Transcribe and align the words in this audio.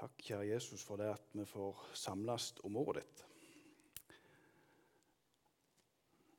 Takk, 0.00 0.22
kjære 0.24 0.46
Jesus, 0.54 0.80
for 0.80 0.96
det 0.96 1.10
at 1.12 1.34
vi 1.36 1.42
får 1.44 1.76
samles 1.92 2.54
om 2.64 2.76
ordet 2.80 3.02
ditt. 3.02 3.24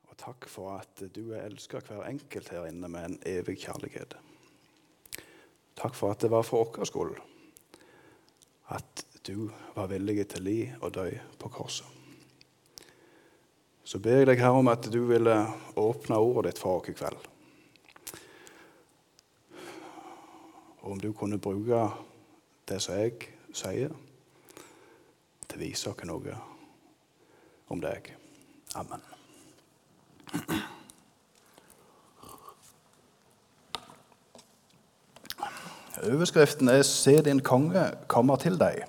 Og 0.10 0.16
takk 0.18 0.48
for 0.50 0.80
at 0.80 1.04
du 1.14 1.28
er 1.30 1.46
elska 1.46 1.78
hver 1.86 2.08
enkelt 2.08 2.50
her 2.50 2.66
inne 2.66 2.90
med 2.90 3.06
en 3.06 3.20
evig 3.30 3.60
kjærlighet. 3.62 4.16
Takk 5.78 5.94
for 5.94 6.10
at 6.10 6.24
det 6.26 6.32
var 6.34 6.42
for 6.48 6.72
vår 6.74 6.90
skyld 6.90 7.20
at 8.74 9.04
du 9.28 9.52
var 9.76 9.92
villig 9.92 10.26
til 10.32 10.46
li 10.48 10.60
og 10.82 10.96
dø 10.96 11.06
på 11.38 11.52
korset. 11.54 11.86
Så 13.84 14.00
ber 14.02 14.24
jeg 14.24 14.30
deg 14.32 14.42
her 14.42 14.58
om 14.58 14.72
at 14.72 14.88
du 14.90 15.04
ville 15.06 15.36
åpne 15.78 16.18
ordet 16.18 16.56
ditt 16.56 16.64
for 16.64 16.80
oss 16.80 16.90
i 16.90 16.96
kveld. 16.98 17.30
Og 20.82 20.96
om 20.96 21.04
du 21.04 21.12
kunne 21.14 21.38
bruke 21.38 21.84
det 22.66 22.80
som 22.82 22.98
jeg 22.98 23.38
sier, 23.54 23.94
til 25.48 25.58
å 25.58 25.62
vise 25.62 25.92
oss 25.92 26.06
noe 26.08 26.36
om 27.72 27.82
deg. 27.82 28.14
Amen. 28.76 29.02
Overskriften 36.02 36.70
er 36.70 36.82
'Se 36.82 37.22
din 37.22 37.40
konge 37.40 37.92
kommer 38.08 38.36
til 38.36 38.58
deg'. 38.58 38.88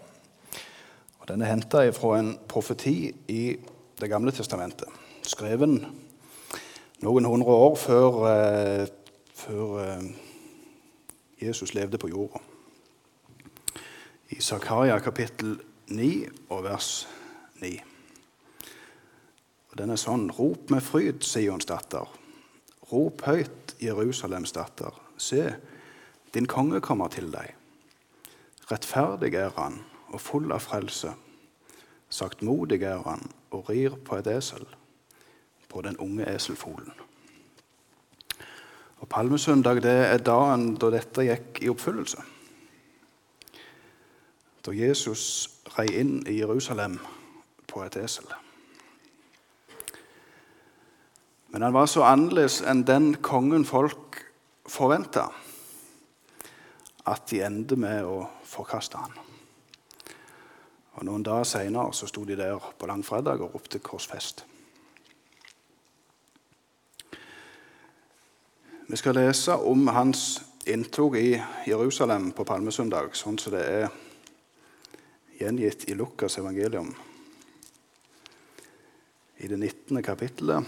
Og 1.20 1.28
Den 1.28 1.42
er 1.42 1.46
henta 1.46 1.90
fra 1.90 2.18
en 2.18 2.38
profeti 2.48 3.14
i 3.28 3.56
Det 4.00 4.10
gamle 4.10 4.32
testamentet, 4.32 4.88
skreven 5.22 5.86
noen 7.02 7.24
hundre 7.24 7.46
år 7.46 7.76
før, 7.76 8.26
eh, 8.26 8.86
før 9.34 9.78
eh, 9.78 10.02
Jesus 11.42 11.74
levde 11.74 11.98
på 11.98 12.08
jorda. 12.08 12.38
I 14.32 14.40
Zakaria 14.40 14.96
kapittel 14.98 15.58
9 15.92 16.28
og 16.48 16.62
vers 16.64 17.08
9. 17.60 17.72
Og 19.68 19.76
Den 19.76 19.92
er 19.92 20.00
sånn 20.00 20.30
Rop 20.32 20.72
med 20.72 20.80
fryd, 20.80 21.20
Sions 21.20 21.68
datter. 21.68 22.08
Rop 22.88 23.20
høyt, 23.28 23.74
Jerusalems 23.82 24.54
datter. 24.56 24.96
Se, 25.20 25.52
din 26.32 26.48
konge 26.48 26.80
kommer 26.80 27.12
til 27.12 27.28
deg. 27.34 27.52
Rettferdig 28.72 29.34
er 29.36 29.52
han 29.58 29.82
og 30.08 30.24
full 30.24 30.48
av 30.48 30.64
frelse. 30.64 31.12
Saktmodig 32.08 32.80
er 32.88 33.04
han 33.04 33.28
og 33.52 33.68
rir 33.68 34.00
på 34.00 34.16
et 34.16 34.32
esel, 34.32 34.64
på 35.68 35.84
den 35.84 36.00
unge 36.00 36.24
eselfolen. 36.32 36.92
Og 38.96 39.08
Palmesøndag 39.12 39.84
det 39.84 39.98
er 40.08 40.24
dagen 40.24 40.70
da 40.80 40.94
dette 40.96 41.28
gikk 41.28 41.66
i 41.66 41.74
oppfyllelse. 41.74 42.31
Da 44.62 44.70
Jesus 44.70 45.50
rei 45.74 45.88
inn 45.98 46.20
i 46.30 46.38
Jerusalem 46.38 46.98
på 47.66 47.82
et 47.82 47.96
esel. 47.96 48.28
Men 51.52 51.62
han 51.62 51.74
var 51.74 51.86
så 51.90 52.04
annerledes 52.06 52.60
enn 52.64 52.84
den 52.86 53.14
kongen 53.20 53.66
folk 53.68 54.22
forventa, 54.70 55.26
at 57.06 57.26
de 57.30 57.42
endte 57.42 57.76
med 57.76 58.06
å 58.06 58.22
forkaste 58.46 59.02
han. 59.02 59.18
Og 60.94 61.04
Noen 61.08 61.24
dager 61.26 61.48
seinere 61.48 61.92
sto 61.92 62.24
de 62.24 62.36
der 62.38 62.62
på 62.78 62.86
langfredag 62.86 63.42
og 63.42 63.54
ropte 63.54 63.78
'korsfest'. 63.78 64.44
Vi 68.88 68.96
skal 68.96 69.14
lese 69.14 69.52
om 69.52 69.86
hans 69.86 70.42
inntog 70.66 71.16
i 71.16 71.40
Jerusalem 71.66 72.32
på 72.32 72.44
palmesøndag, 72.44 73.14
sånn 73.16 73.38
som 73.38 73.52
det 73.52 73.62
er 73.68 73.88
gjengitt 75.42 75.88
i 75.90 75.94
Lukas 75.98 76.38
evangelium 76.38 76.94
i 79.42 79.48
det 79.50 79.56
19. 79.58 80.02
kapittelet 80.02 80.64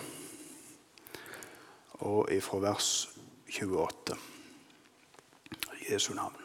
og 2.03 2.33
ifra 2.35 2.59
vers 2.59 2.89
28. 3.47 4.17
Jesu 5.91 6.15
navn. 6.15 6.41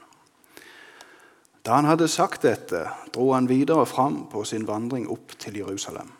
Da 1.65 1.79
han 1.79 1.89
hadde 1.89 2.07
sagt 2.07 2.45
dette, 2.45 2.83
dro 3.13 3.31
han 3.33 3.49
videre 3.49 3.85
fram 3.89 4.27
på 4.29 4.43
sin 4.45 4.67
vandring 4.67 5.09
opp 5.09 5.33
til 5.41 5.57
Jerusalem. 5.57 6.11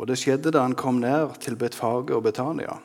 Og 0.00 0.08
det 0.08 0.18
skjedde 0.18 0.54
da 0.56 0.64
han 0.64 0.78
kom 0.78 1.02
ned 1.04 1.36
til 1.44 1.56
Betfage 1.60 2.16
og 2.16 2.24
Betania, 2.24 2.78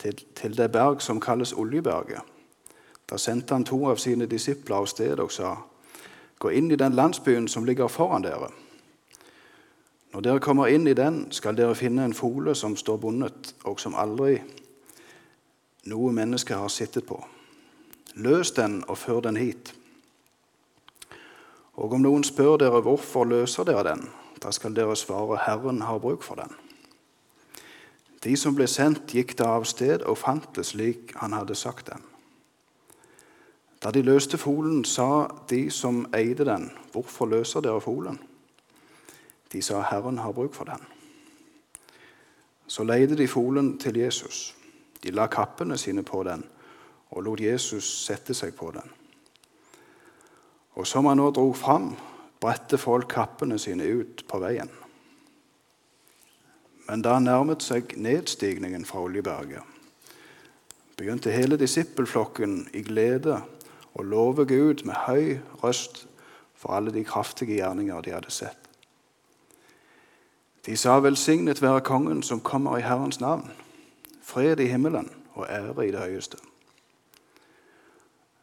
til, 0.00 0.18
til 0.34 0.58
det 0.58 0.72
berg 0.74 1.02
som 1.02 1.20
kalles 1.22 1.54
Oljeberget. 1.54 2.26
Da 3.08 3.16
sendte 3.16 3.54
han 3.54 3.64
to 3.64 3.84
av 3.88 4.02
sine 4.02 4.26
disipler 4.26 4.82
av 4.82 4.90
sted 4.90 5.22
og 5.22 5.32
sa:" 5.32 5.56
Gå 6.38 6.50
inn 6.54 6.70
i 6.70 6.76
den 6.76 6.94
landsbyen 6.94 7.48
som 7.48 7.64
ligger 7.64 7.88
foran 7.88 8.22
dere. 8.22 8.50
Når 10.12 10.20
dere 10.24 10.40
kommer 10.40 10.70
inn 10.72 10.86
i 10.88 10.96
den, 10.96 11.26
skal 11.32 11.56
dere 11.56 11.74
finne 11.76 12.04
en 12.04 12.14
fole 12.16 12.54
som 12.54 12.76
står 12.76 12.96
bundet, 12.96 13.54
og 13.64 13.80
som 13.80 13.94
aldri 13.98 14.38
noe 15.88 16.12
menneske 16.12 16.56
har 16.56 16.70
sittet 16.72 17.06
på. 17.08 17.18
Løs 18.14 18.50
den 18.56 18.80
og 18.88 18.98
før 18.98 19.20
den 19.28 19.36
hit. 19.36 19.74
Og 21.78 21.92
om 21.94 22.02
noen 22.02 22.24
spør 22.26 22.56
dere 22.58 22.80
hvorfor 22.82 23.28
løser 23.28 23.68
dere 23.68 23.84
den, 23.92 24.08
da 24.42 24.50
skal 24.54 24.74
dere 24.74 24.96
svare 24.96 25.38
Herren 25.44 25.82
har 25.86 26.00
bruk 26.02 26.24
for 26.26 26.40
den. 26.40 26.50
De 28.24 28.34
som 28.36 28.56
ble 28.58 28.66
sendt, 28.66 29.14
gikk 29.14 29.36
da 29.38 29.52
av 29.58 29.66
sted 29.68 30.02
og 30.02 30.18
fant 30.18 30.48
det 30.56 30.66
slik 30.66 31.14
han 31.20 31.36
hadde 31.36 31.54
sagt 31.54 31.92
dem. 31.92 32.02
Da 33.82 33.90
de 33.94 34.02
løste 34.02 34.38
folen, 34.38 34.84
sa 34.84 35.28
de 35.50 35.70
som 35.70 36.06
eide 36.14 36.44
den, 36.44 36.70
hvorfor 36.92 37.26
løser 37.30 37.62
dere 37.62 37.80
folen? 37.80 38.18
De 39.52 39.62
sa, 39.62 39.80
Herren 39.80 40.18
har 40.18 40.32
bruk 40.32 40.54
for 40.54 40.64
den. 40.64 40.82
Så 42.66 42.84
leide 42.84 43.16
de 43.16 43.28
folen 43.28 43.78
til 43.78 43.96
Jesus. 43.96 44.54
De 45.02 45.10
la 45.10 45.26
kappene 45.26 45.78
sine 45.78 46.02
på 46.02 46.22
den 46.26 46.44
og 47.10 47.22
lot 47.24 47.40
Jesus 47.40 47.86
sette 48.04 48.34
seg 48.36 48.52
på 48.56 48.70
den. 48.74 48.84
Og 50.76 50.86
som 50.86 51.08
han 51.08 51.18
nå 51.18 51.30
dro 51.34 51.52
fram, 51.56 51.94
bredte 52.40 52.78
folk 52.78 53.08
kappene 53.10 53.58
sine 53.58 53.86
ut 53.88 54.24
på 54.28 54.40
veien. 54.42 54.68
Men 56.88 57.02
da 57.04 57.18
nærmet 57.20 57.64
seg 57.64 57.96
nedstigningen 58.00 58.84
fra 58.88 59.02
Oljeberget, 59.04 59.62
begynte 60.98 61.32
hele 61.32 61.58
disippelflokken 61.60 62.68
i 62.74 62.82
glede 62.86 63.40
å 63.94 64.02
love 64.02 64.46
Gud 64.46 64.84
med 64.84 64.94
høy 65.06 65.38
røst 65.62 66.06
for 66.58 66.74
alle 66.74 66.92
de 66.92 67.04
kraftige 67.04 67.54
gjerninger 67.54 68.00
de 68.00 68.12
hadde 68.12 68.30
sett. 68.30 68.68
De 70.66 70.76
sa, 70.76 71.00
'Velsignet 71.00 71.62
være 71.62 71.80
Kongen 71.80 72.22
som 72.22 72.40
kommer 72.40 72.76
i 72.78 72.80
Herrens 72.82 73.20
navn', 73.20 73.52
fred 74.22 74.60
i 74.60 74.66
himmelen 74.66 75.10
og 75.34 75.46
ære 75.48 75.88
i 75.88 75.90
det 75.90 76.00
høyeste. 76.00 76.38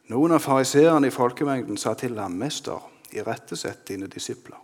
Noen 0.08 0.32
av 0.32 0.38
fariseerne 0.38 1.06
i 1.06 1.10
folkemengden 1.10 1.76
sa 1.76 1.94
til 1.94 2.18
ham, 2.18 2.32
'Mester, 2.32 2.90
irettesett 3.12 3.88
dine 3.88 4.06
disipler.' 4.06 4.62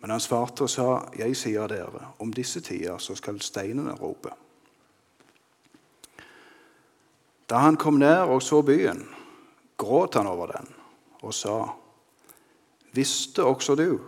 Men 0.00 0.10
han 0.10 0.20
svarte 0.20 0.62
og 0.62 0.70
sa, 0.70 1.08
'Jeg 1.16 1.36
sier 1.36 1.66
dere, 1.66 2.06
om 2.18 2.32
disse 2.32 2.60
tider 2.60 2.98
så 2.98 3.14
skal 3.14 3.40
steinene 3.40 3.94
rope.' 3.94 4.36
Da 7.50 7.56
han 7.56 7.76
kom 7.76 7.94
ned 7.94 8.18
og 8.18 8.42
så 8.42 8.62
byen, 8.62 9.08
gråt 9.84 10.18
han 10.18 10.26
over 10.26 10.52
den 10.56 10.68
og 11.24 11.34
sa, 11.34 11.68
'Visste 12.92 13.44
også 13.44 13.74
du, 13.74 14.00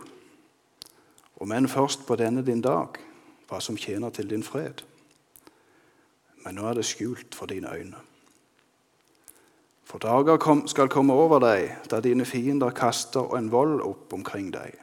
om 1.37 1.51
enn 1.51 1.67
først 1.67 2.05
på 2.07 2.15
denne 2.15 2.45
din 2.45 2.61
dag, 2.61 2.87
hva 3.49 3.59
som 3.59 3.77
tjener 3.77 4.09
til 4.09 4.29
din 4.29 4.43
fred?' 4.43 4.83
Men 6.45 6.55
nå 6.55 6.67
er 6.69 6.73
det 6.73 6.85
skjult 6.85 7.35
for 7.35 7.45
dine 7.45 7.73
øyne. 7.73 7.97
For 9.83 9.97
dager 9.97 10.67
skal 10.67 10.89
komme 10.91 11.13
over 11.13 11.39
deg 11.39 11.77
da 11.91 11.99
dine 11.99 12.25
fiender 12.25 12.69
kaster 12.69 13.35
en 13.37 13.51
vold 13.51 13.81
opp 13.81 14.13
omkring 14.13 14.53
deg, 14.53 14.75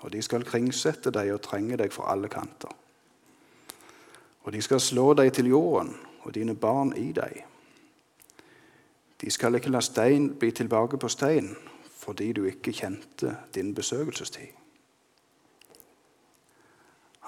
og 0.00 0.12
de 0.12 0.22
skal 0.22 0.44
kringsette 0.44 1.10
deg 1.10 1.32
og 1.32 1.42
trenge 1.42 1.76
deg 1.76 1.92
fra 1.92 2.12
alle 2.12 2.28
kanter. 2.28 2.72
Og 4.44 4.52
de 4.52 4.62
skal 4.62 4.80
slå 4.80 5.14
deg 5.14 5.32
til 5.32 5.48
jorden 5.48 5.94
og 6.22 6.34
dine 6.34 6.54
barn 6.54 6.92
i 6.96 7.12
deg. 7.12 7.44
De 9.20 9.30
skal 9.30 9.54
ikke 9.54 9.70
la 9.70 9.80
stein 9.84 10.30
bli 10.38 10.50
tilbake 10.50 10.98
på 10.98 11.08
stein 11.08 11.54
fordi 12.00 12.32
du 12.32 12.46
ikke 12.48 12.72
kjente 12.72 13.34
din 13.54 13.74
besøkelsestid. 13.76 14.56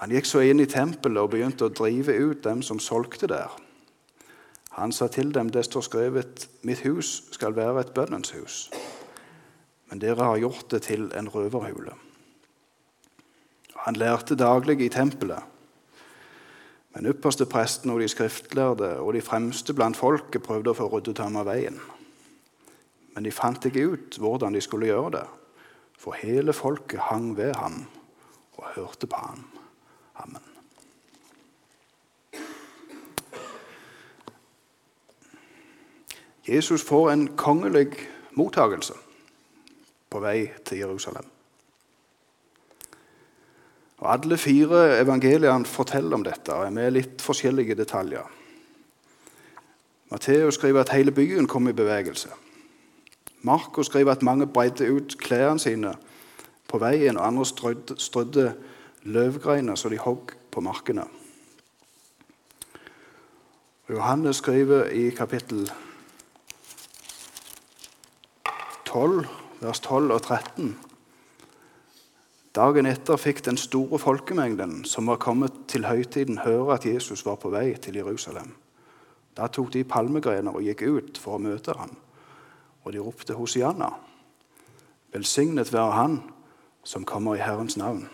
Han 0.01 0.11
gikk 0.11 0.25
så 0.25 0.41
inn 0.41 0.59
i 0.59 0.65
tempelet 0.67 1.21
og 1.21 1.29
begynte 1.31 1.69
å 1.69 1.71
drive 1.71 2.15
ut 2.17 2.41
dem 2.43 2.63
som 2.65 2.81
solgte 2.81 3.29
der. 3.29 3.53
Han 4.73 4.91
sa 4.91 5.07
til 5.07 5.29
dem, 5.31 5.51
det 5.53 5.67
står 5.67 5.85
skrevet, 5.85 6.47
mitt 6.65 6.81
hus 6.87 7.29
skal 7.31 7.53
være 7.53 7.85
et 7.85 7.93
bønnens 7.93 8.33
hus, 8.33 8.55
men 9.87 10.01
dere 10.01 10.25
har 10.25 10.41
gjort 10.41 10.71
det 10.73 10.81
til 10.89 11.05
en 11.13 11.29
røverhule. 11.29 11.93
Han 13.85 13.99
lærte 14.01 14.35
daglig 14.35 14.79
i 14.81 14.89
tempelet, 14.89 15.52
men 16.93 17.09
ypperste 17.09 17.45
presten 17.49 17.91
og 17.93 17.99
de 18.01 18.07
skriftlærde 18.11 18.95
og 19.01 19.13
de 19.15 19.21
fremste 19.21 19.73
blant 19.73 19.97
folket 19.97 20.45
prøvde 20.45 20.73
å 20.73 20.77
få 20.77 20.89
ryddet 20.91 21.21
ham 21.23 21.39
av 21.41 21.49
veien. 21.49 21.79
men 23.13 23.23
de 23.23 23.31
fant 23.31 23.65
ikke 23.65 23.83
ut 23.93 24.15
hvordan 24.17 24.53
de 24.53 24.61
skulle 24.61 24.87
gjøre 24.89 25.11
det, 25.11 25.25
for 25.97 26.17
hele 26.17 26.53
folket 26.53 26.99
hang 26.99 27.37
ved 27.37 27.53
ham 27.55 27.85
og 28.57 28.65
hørte 28.75 29.07
på 29.07 29.15
ham. 29.15 29.45
Amen. 30.15 30.41
Jesus 36.47 36.83
får 36.83 37.11
en 37.11 37.27
kongelig 37.37 37.87
mottagelse 38.31 38.93
på 40.09 40.19
vei 40.19 40.49
til 40.65 40.77
Jerusalem. 40.83 41.32
Og 44.03 44.13
Alle 44.13 44.37
fire 44.37 44.99
evangeliene 44.99 45.65
forteller 45.65 46.17
om 46.17 46.23
dette 46.27 46.51
og 46.51 46.65
er 46.65 46.73
med 46.75 46.91
litt 46.91 47.21
forskjellige 47.23 47.77
detaljer. 47.79 48.25
Matteus 50.11 50.59
skriver 50.59 50.83
at 50.83 50.91
hele 50.91 51.13
byen 51.15 51.47
kom 51.47 51.69
i 51.71 51.75
bevegelse. 51.75 52.33
Markus 53.47 53.87
skriver 53.87 54.11
at 54.11 54.21
mange 54.27 54.47
breidde 54.47 54.91
ut 54.91 55.15
klærne 55.17 55.59
sine 55.59 55.95
på 56.67 56.77
veien, 56.83 57.17
og 57.17 57.27
andre 57.27 57.45
strødde, 57.45 57.95
strødde 57.97 58.53
løvgreiner 59.03 59.75
så 59.75 59.89
de 59.89 59.97
hogg 59.97 60.35
på 60.51 60.61
markene. 60.61 61.07
Johannes 63.89 64.35
skriver 64.43 64.83
i 64.91 65.09
kapittel 65.15 65.71
12, 68.85 69.27
vers 69.61 69.79
12 69.79 70.11
og 70.11 70.21
13 70.21 70.75
Dagen 72.53 72.85
etter 72.85 73.17
fikk 73.17 73.39
den 73.47 73.57
store 73.57 73.97
folkemengden 73.97 74.83
som 74.85 75.07
var 75.09 75.17
kommet 75.17 75.55
til 75.67 75.87
høytiden, 75.89 76.43
høre 76.45 76.75
at 76.75 76.85
Jesus 76.85 77.25
var 77.25 77.39
på 77.41 77.49
vei 77.49 77.71
til 77.81 77.97
Jerusalem. 77.97 78.51
Da 79.33 79.47
tok 79.49 79.71
de 79.73 79.81
palmegrener 79.83 80.53
og 80.53 80.61
gikk 80.61 80.83
ut 80.85 81.17
for 81.17 81.39
å 81.39 81.41
møte 81.41 81.73
ham, 81.73 81.95
og 82.85 82.93
de 82.93 83.01
ropte 83.01 83.33
Hosianna. 83.33 83.89
Velsignet 85.13 85.73
være 85.73 85.97
Han 85.97 86.19
som 86.85 87.05
kommer 87.05 87.39
i 87.39 87.41
Herrens 87.41 87.77
navn, 87.77 88.05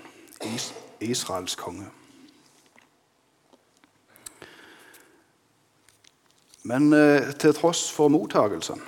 Israels 1.04 1.60
konge. 1.60 1.92
Men 6.64 6.94
eh, 6.94 7.34
til 7.36 7.56
tross 7.60 7.90
for 7.92 8.08
mottagelsen 8.08 8.80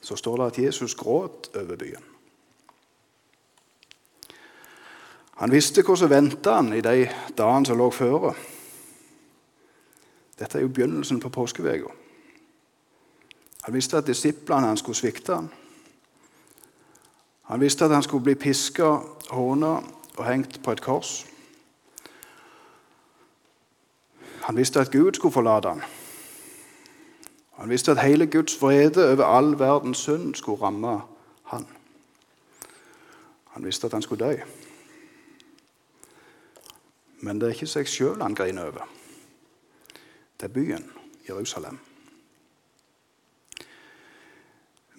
så 0.00 0.16
står 0.16 0.38
det 0.38 0.46
at 0.46 0.64
Jesus 0.66 0.94
gråt 0.98 1.50
over 1.54 1.76
byen. 1.76 2.17
Han 5.38 5.52
visste 5.54 5.84
hva 5.86 5.94
som 5.96 6.10
venta 6.10 6.56
han 6.58 6.72
i 6.74 6.82
de 6.82 7.06
dagene 7.38 7.66
som 7.66 7.78
lå 7.78 7.90
føre. 7.94 8.32
Dette 10.38 10.58
er 10.58 10.64
jo 10.64 10.72
begynnelsen 10.74 11.20
på 11.22 11.30
påskeveka. 11.30 11.92
Han 13.62 13.74
visste 13.74 13.98
at 13.98 14.06
disiplene 14.06 14.66
hans 14.66 14.82
skulle 14.82 14.98
svikte 14.98 15.34
han. 15.34 15.48
Han 17.48 17.60
visste 17.60 17.84
at 17.84 17.94
han 17.94 18.02
skulle 18.02 18.24
bli 18.24 18.34
piska, 18.34 18.98
håna 19.30 19.72
og 20.16 20.26
hengt 20.26 20.62
på 20.62 20.72
et 20.72 20.82
kors. 20.82 21.26
Han 24.42 24.56
visste 24.56 24.80
at 24.80 24.90
Gud 24.90 25.14
skulle 25.14 25.32
forlate 25.32 25.68
han. 25.68 25.82
Han 27.58 27.70
visste 27.70 27.90
at 27.90 28.02
hele 28.02 28.26
Guds 28.26 28.62
vrede 28.62 29.12
over 29.12 29.24
all 29.24 29.58
verdens 29.58 29.98
synd 29.98 30.34
skulle 30.34 30.62
ramme 30.62 31.00
han. 31.42 31.66
Han 33.44 33.64
visste 33.64 33.86
at 33.86 33.92
han 33.92 34.02
skulle 34.02 34.26
dø. 34.26 34.36
Men 37.20 37.40
det 37.40 37.48
er 37.48 37.56
ikke 37.56 37.70
seg 37.70 37.90
sjøl 37.90 38.22
han 38.22 38.36
griner 38.38 38.70
over. 38.70 38.86
Det 40.38 40.46
er 40.46 40.54
byen 40.54 40.86
Jerusalem. 41.28 41.78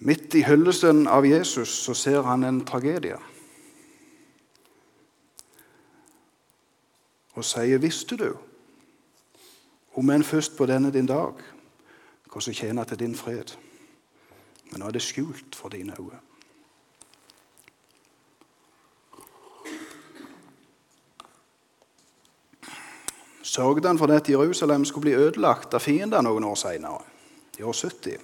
Midt 0.00 0.34
i 0.34 0.44
hyllesten 0.44 1.06
av 1.08 1.26
Jesus 1.28 1.72
så 1.84 1.94
ser 1.94 2.22
han 2.24 2.44
en 2.44 2.62
tragedie. 2.64 3.18
Og 7.36 7.44
sier, 7.44 7.78
'Visste 7.78 8.16
du, 8.16 8.36
om 9.94 10.10
enn 10.10 10.24
først 10.24 10.56
på 10.56 10.66
denne 10.66 10.92
din 10.92 11.06
dag, 11.06 11.34
hva 12.32 12.40
som 12.40 12.54
tjener 12.54 12.84
til 12.84 12.98
din 12.98 13.14
fred?' 13.14 13.56
Men 14.70 14.80
nå 14.80 14.86
er 14.86 14.90
det 14.90 15.02
skjult 15.02 15.54
for 15.54 15.68
dine 15.68 15.96
øyne. 15.98 16.29
Sørget 23.50 23.84
han 23.84 23.98
for 23.98 24.12
at 24.14 24.28
Jerusalem 24.28 24.84
skulle 24.84 25.08
bli 25.08 25.18
ødelagt 25.18 25.74
av 25.74 25.82
fiender 25.82 26.22
noen 26.22 26.46
år 26.46 26.58
senere, 26.58 27.02
i 27.58 27.66
år 27.66 27.74
70. 27.74 28.18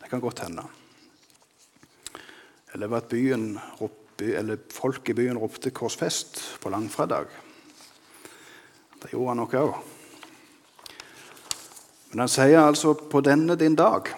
Det 0.00 0.10
kan 0.10 0.20
godt 0.20 0.42
hende. 0.42 0.64
Eller 2.74 2.96
at 2.96 3.08
byen, 3.08 3.58
eller 4.18 4.58
folk 4.70 5.08
i 5.08 5.14
byen 5.14 5.38
ropte 5.38 5.70
'korsfest' 5.70 6.58
på 6.60 6.70
langfredag. 6.70 7.26
Det 9.02 9.12
gjorde 9.12 9.28
han 9.28 9.36
nok 9.36 9.54
òg. 9.54 9.74
Men 12.10 12.18
han 12.18 12.28
sier 12.28 12.60
altså 12.60 12.94
'på 12.94 13.20
denne 13.20 13.56
din 13.56 13.76
dag', 13.76 14.14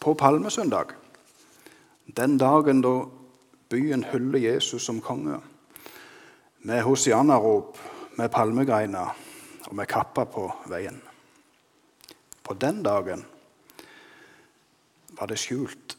på 0.00 0.14
palmesøndag, 0.14 0.86
den 2.16 2.38
dagen 2.38 2.80
da 2.80 3.04
byen 3.68 4.04
hyller 4.04 4.38
Jesus 4.38 4.82
som 4.82 5.00
konge, 5.00 5.40
med 6.62 6.82
hosianarop 6.82 7.78
med 8.20 8.28
palmegreiner 8.28 9.16
og 9.66 9.74
med 9.76 9.88
kappa 9.88 10.26
på 10.28 10.44
veien. 10.68 11.00
På 12.44 12.54
den 12.54 12.82
dagen 12.82 13.24
var 15.16 15.26
det 15.26 15.38
skjult 15.40 15.96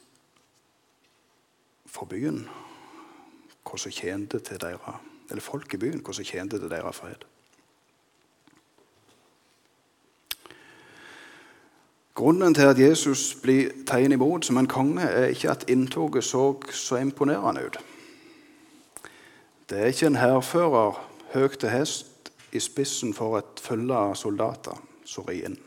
for 1.90 2.06
byen 2.06 2.44
hva 3.66 3.78
som 3.80 3.94
tjente 3.94 4.42
til 4.44 4.60
deres, 4.62 5.02
eller 5.30 5.42
folk 5.42 5.74
i 5.74 5.80
byen 5.82 6.02
hva 6.06 6.14
som 6.14 6.28
tjente 6.28 6.60
til 6.60 6.70
deres 6.70 7.02
fred. 7.02 7.26
Grunnen 12.22 12.54
til 12.54 12.70
at 12.70 12.80
Jesus 12.80 13.32
blir 13.42 13.72
tatt 13.88 14.14
imot 14.14 14.46
som 14.46 14.60
en 14.60 14.70
konge, 14.70 15.02
er 15.02 15.32
ikke 15.34 15.56
at 15.56 15.66
inntoget 15.72 16.28
så 16.28 16.54
så 16.70 17.00
imponerende 17.02 17.66
ut. 17.66 17.80
Det 19.70 19.80
er 19.80 19.86
ikke 19.86 20.12
en 20.12 20.22
hærfører 20.22 21.00
høyt 21.34 21.58
til 21.60 21.70
hest 21.70 22.11
i 22.52 22.60
spissen 22.60 23.14
for 23.14 23.38
et 23.40 23.62
følge 23.64 23.96
av 23.96 24.16
soldater 24.20 24.78
som 25.06 25.28
rir 25.28 25.48
inn. 25.50 25.60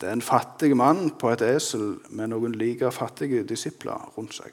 Det 0.00 0.08
er 0.08 0.16
en 0.18 0.24
fattig 0.24 0.72
mann 0.76 1.12
på 1.14 1.30
et 1.30 1.44
esel 1.46 2.00
med 2.10 2.32
noen 2.32 2.56
like 2.58 2.90
fattige 2.90 3.44
disipler 3.46 4.08
rundt 4.16 4.34
seg. 4.34 4.50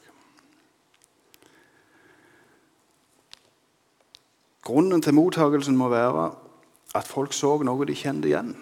Grunnen 4.62 5.02
til 5.02 5.16
mottagelsen 5.18 5.78
må 5.78 5.88
være 5.90 6.28
at 6.96 7.08
folk 7.10 7.34
så 7.34 7.56
noe 7.66 7.88
de 7.90 7.96
kjente 7.98 8.30
igjen 8.30 8.54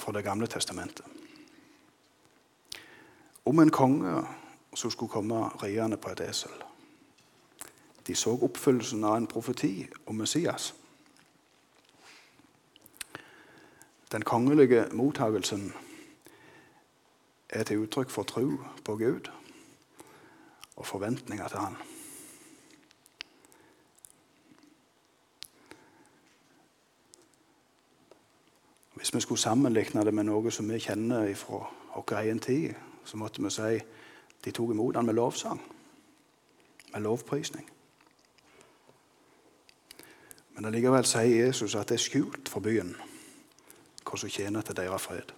fra 0.00 0.12
Det 0.12 0.24
gamle 0.24 0.46
testamentet. 0.46 1.04
Om 3.44 3.58
en 3.60 3.70
konge 3.70 4.14
som 4.74 4.90
skulle 4.90 5.12
komme 5.12 5.50
riende 5.62 5.96
på 5.96 6.10
et 6.10 6.20
esel. 6.24 6.50
De 8.06 8.14
så 8.14 8.32
oppfyllelsen 8.32 9.04
av 9.04 9.16
en 9.16 9.26
profeti 9.26 9.86
om 10.06 10.16
Messias. 10.16 10.72
Den 14.12 14.22
kongelige 14.22 14.86
mottagelsen 14.92 15.72
er 17.48 17.62
til 17.62 17.78
uttrykk 17.78 18.10
for 18.10 18.22
tro 18.22 18.50
på 18.84 18.96
Gud 18.96 19.30
og 20.76 20.86
forventninger 20.86 21.48
til 21.48 21.58
Han. 21.58 21.76
Hvis 28.94 29.14
vi 29.14 29.20
skulle 29.20 29.40
sammenligne 29.40 30.04
det 30.04 30.14
med 30.14 30.24
noe 30.24 30.50
som 30.50 30.68
vi 30.70 30.78
kjenner 30.78 31.34
fra 31.34 31.58
vår 31.94 32.12
egen 32.18 32.38
tid, 32.40 32.74
så 33.04 33.16
måtte 33.16 33.42
vi 33.42 33.50
si 33.50 33.80
de 34.44 34.50
tok 34.50 34.70
imot 34.70 34.96
han 34.96 35.06
med 35.06 35.14
lovsang, 35.14 35.60
med 36.92 37.02
lovprisning. 37.02 37.70
Men 40.54 40.64
allikevel 40.64 41.04
sier 41.04 41.46
Jesus 41.46 41.74
at 41.74 41.88
det 41.88 41.98
er 41.98 42.04
skjult 42.06 42.48
for 42.48 42.60
byen 42.60 42.94
hva 44.04 44.18
som 44.20 44.30
tjener 44.30 44.62
til 44.62 44.76
deres 44.76 45.02
fred. 45.02 45.32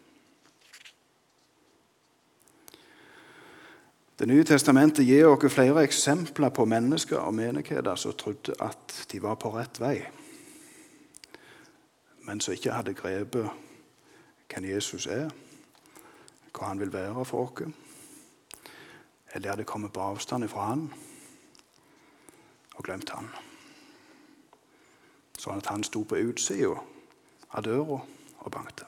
Det 4.16 4.28
nye 4.28 4.44
testamentet 4.48 5.04
gir 5.04 5.28
oss 5.28 5.52
flere 5.52 5.82
eksempler 5.84 6.48
på 6.48 6.64
mennesker 6.64 7.18
og 7.20 7.34
menigheter 7.36 7.98
som 8.00 8.14
trodde 8.16 8.54
at 8.64 8.94
de 9.12 9.20
var 9.22 9.36
på 9.36 9.52
rett 9.52 9.80
vei, 9.80 9.98
men 12.24 12.40
som 12.40 12.56
ikke 12.56 12.72
hadde 12.72 12.96
grepet 12.96 13.50
hvem 14.48 14.70
Jesus 14.70 15.06
er, 15.06 15.28
hva 16.56 16.70
han 16.70 16.80
vil 16.80 16.92
være 16.92 17.24
for 17.28 17.44
oss, 17.44 17.68
eller 19.34 19.52
hadde 19.52 19.68
kommet 19.68 19.92
på 19.92 20.00
avstand 20.00 20.48
fra 20.48 20.70
han 20.70 20.88
og 22.76 22.84
glemt 22.84 23.12
han. 23.12 23.28
Sånn 25.36 25.60
at 25.60 25.68
han 25.68 25.84
sto 25.84 26.06
på 26.08 26.16
utsida 26.24 26.72
av 27.52 27.68
døra 27.68 28.00
og 28.46 28.52
bankte. 28.54 28.86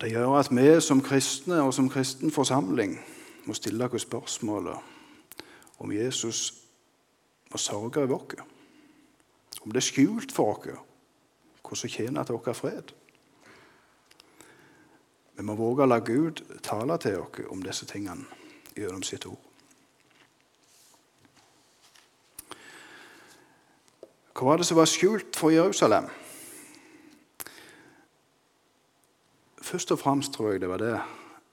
Det 0.00 0.10
gjør 0.12 0.38
at 0.38 0.50
vi 0.52 0.80
som 0.84 1.00
kristne 1.02 1.62
og 1.62 1.74
som 1.74 1.88
kristen 1.88 2.30
forsamling 2.30 2.98
må 3.46 3.54
stille 3.54 3.86
oss 3.86 4.04
spørsmålet 4.04 4.76
om 5.78 5.92
Jesus 5.92 6.54
må 7.50 7.58
sørge 7.58 8.02
over 8.02 8.18
oss. 8.18 8.44
Om 9.62 9.72
det 9.72 9.80
er 9.80 9.88
skjult 9.88 10.32
for 10.32 10.58
oss 10.58 10.82
hvordan 11.64 11.90
tjener 11.90 12.24
til 12.24 12.34
oss 12.34 12.60
fred. 12.60 12.92
Vi 15.36 15.42
må 15.42 15.56
våge 15.58 15.82
å 15.82 15.90
la 15.90 15.98
Gud 15.98 16.44
tale 16.62 16.98
til 16.98 17.18
oss 17.22 17.48
om 17.50 17.62
disse 17.62 17.86
tingene 17.86 18.26
gjennom 18.76 19.02
sitt 19.02 19.26
ord. 19.26 19.43
Hva 24.34 24.48
var 24.48 24.56
det 24.58 24.66
som 24.66 24.76
var 24.76 24.90
skjult 24.90 25.36
for 25.36 25.50
Jerusalem? 25.54 26.08
Først 29.62 29.92
og 29.92 29.98
fremst 29.98 30.32
tror 30.32 30.50
jeg 30.50 30.60
det 30.60 30.68
var 30.68 30.82
det 30.82 30.96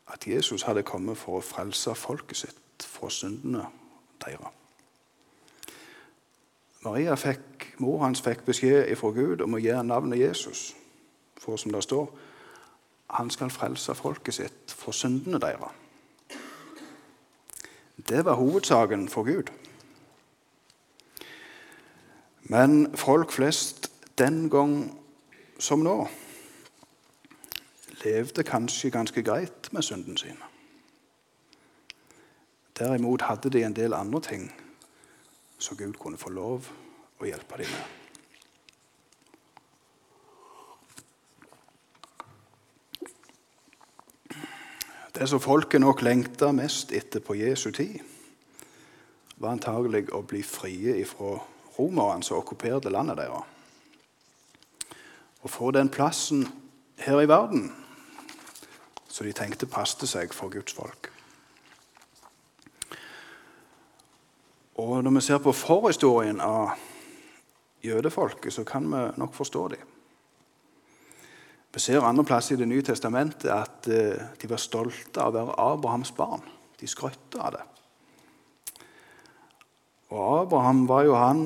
at 0.08 0.28
Jesus 0.28 0.64
hadde 0.64 0.84
kommet 0.84 1.18
for 1.18 1.38
å 1.38 1.46
frelse 1.46 1.94
folket 1.96 2.42
sitt 2.42 2.88
fra 2.90 3.10
syndene 3.10 3.68
deres. 4.26 4.58
Maria 6.82 7.16
fikk, 7.16 7.76
Mor 7.78 8.02
hans 8.02 8.22
fikk 8.26 8.42
beskjed 8.46 8.90
fra 8.98 9.14
Gud 9.14 9.42
om 9.46 9.54
å 9.54 9.62
gi 9.62 9.78
navnet 9.86 10.20
Jesus. 10.20 10.72
For 11.38 11.58
som 11.58 11.72
det 11.72 11.84
står 11.86 12.10
han 13.12 13.30
skal 13.30 13.52
frelse 13.52 13.96
folket 13.96 14.34
sitt 14.34 14.74
fra 14.74 14.94
syndene 14.96 15.40
deres. 15.40 15.78
Det 18.10 18.26
var 18.26 18.40
hovedsaken 18.40 19.10
for 19.10 19.24
Gud. 19.24 19.52
Men 22.44 22.96
folk 22.98 23.32
flest 23.32 23.92
den 24.18 24.50
gang 24.50 24.98
som 25.60 25.84
nå 25.86 26.08
levde 28.02 28.44
kanskje 28.44 28.90
ganske 28.92 29.24
greit 29.24 29.70
med 29.72 29.86
synden 29.86 30.18
sin. 30.18 30.38
Derimot 32.80 33.22
hadde 33.22 33.50
de 33.50 33.64
en 33.64 33.76
del 33.76 33.94
andre 33.94 34.22
ting 34.22 34.52
som 35.60 35.78
Gud 35.78 35.94
kunne 36.02 36.18
få 36.18 36.30
lov 36.34 36.70
å 37.22 37.28
hjelpe 37.30 37.62
dem 37.62 37.70
med. 37.70 37.90
Det 45.14 45.28
som 45.30 45.42
folket 45.44 45.82
nok 45.84 46.02
lengta 46.02 46.50
mest 46.56 46.92
etter 46.98 47.22
på 47.22 47.36
Jesu 47.38 47.70
tid, 47.72 48.00
var 49.38 49.54
antagelig 49.54 50.08
å 50.18 50.24
bli 50.26 50.42
frie 50.42 50.96
fra 51.06 51.36
romerne 51.82 52.24
som 52.24 52.38
okkuperte 52.38 52.94
landet 52.94 53.18
deres. 53.18 53.48
Å 55.42 55.50
få 55.50 55.72
den 55.74 55.90
plassen 55.90 56.46
her 57.02 57.22
i 57.22 57.30
verden 57.30 57.72
som 59.12 59.26
de 59.26 59.34
tenkte 59.36 59.70
passet 59.70 60.06
seg 60.10 60.36
for 60.36 60.54
Guds 60.54 60.74
folk. 60.78 61.10
Og 64.82 65.04
Når 65.04 65.12
vi 65.12 65.22
ser 65.22 65.42
på 65.44 65.52
forhistorien 65.54 66.40
av 66.42 66.78
jødefolket, 67.84 68.54
så 68.54 68.64
kan 68.64 68.88
vi 68.90 69.02
nok 69.18 69.34
forstå 69.34 69.68
dem. 69.68 69.90
Vi 71.74 71.80
ser 71.80 72.04
andre 72.04 72.24
plasser 72.24 72.56
i 72.56 72.60
Det 72.60 72.68
nye 72.68 72.84
testamentet 72.84 73.52
at 73.52 73.88
eh, 73.88 74.24
de 74.42 74.50
var 74.50 74.60
stolte 74.60 75.22
av 75.22 75.32
å 75.32 75.38
være 75.38 75.60
Abrahams 75.60 76.12
barn. 76.12 76.42
De 76.80 76.88
skrøtte 76.88 77.40
av 77.40 77.54
det. 77.56 77.64
Og 80.12 80.42
Abraham 80.42 80.88
var 80.88 81.06
jo 81.08 81.16
han 81.16 81.46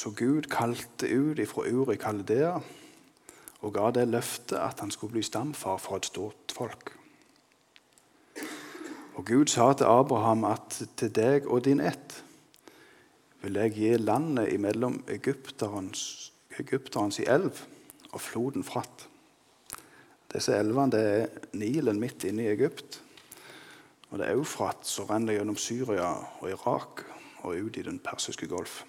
som 0.00 0.14
Gud 0.16 0.48
kalte 0.48 1.08
ut 1.12 1.40
fra 1.48 1.66
Ur 1.68 1.90
i 1.92 1.98
Kaldea 2.00 2.54
og 3.60 3.74
ga 3.74 3.90
det 3.92 4.06
løftet 4.08 4.56
at 4.56 4.80
han 4.80 4.92
skulle 4.94 5.18
bli 5.18 5.24
stamfar 5.26 5.76
for 5.82 6.00
et 6.00 6.08
stort 6.08 6.54
folk. 6.56 6.94
Og 9.20 9.26
Gud 9.28 9.52
sa 9.52 9.72
til 9.76 9.90
Abraham 9.90 10.46
at 10.48 10.78
til 10.96 11.12
deg 11.12 11.44
og 11.44 11.66
din 11.66 11.82
ett 11.84 12.22
vil 13.42 13.58
jeg 13.60 13.74
gi 13.76 13.90
landet 14.00 14.54
imellom 14.54 15.02
egypterens, 15.08 16.32
egypterens 16.56 17.20
i 17.20 17.28
elv 17.28 17.60
og 18.12 18.20
floden 18.20 18.64
Fratt. 18.64 19.06
Disse 20.32 20.56
elvene 20.56 20.94
det 20.94 21.04
er 21.10 21.26
Nilen 21.52 22.00
midt 22.00 22.24
inne 22.24 22.46
i 22.46 22.52
Egypt. 22.54 23.02
Og 24.10 24.18
det 24.18 24.26
er 24.26 24.38
Eufrat 24.38 24.86
som 24.88 25.08
renner 25.10 25.36
gjennom 25.36 25.58
Syria 25.60 26.14
og 26.40 26.48
Irak 26.50 27.04
og 27.42 27.56
ut 27.56 27.76
i 27.76 27.84
Den 27.84 28.00
persiske 28.00 28.48
golf. 28.48 28.84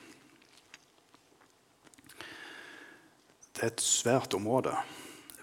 Det 3.55 3.63
er 3.63 3.73
et 3.73 3.83
svært 3.83 4.33
område. 4.33 4.73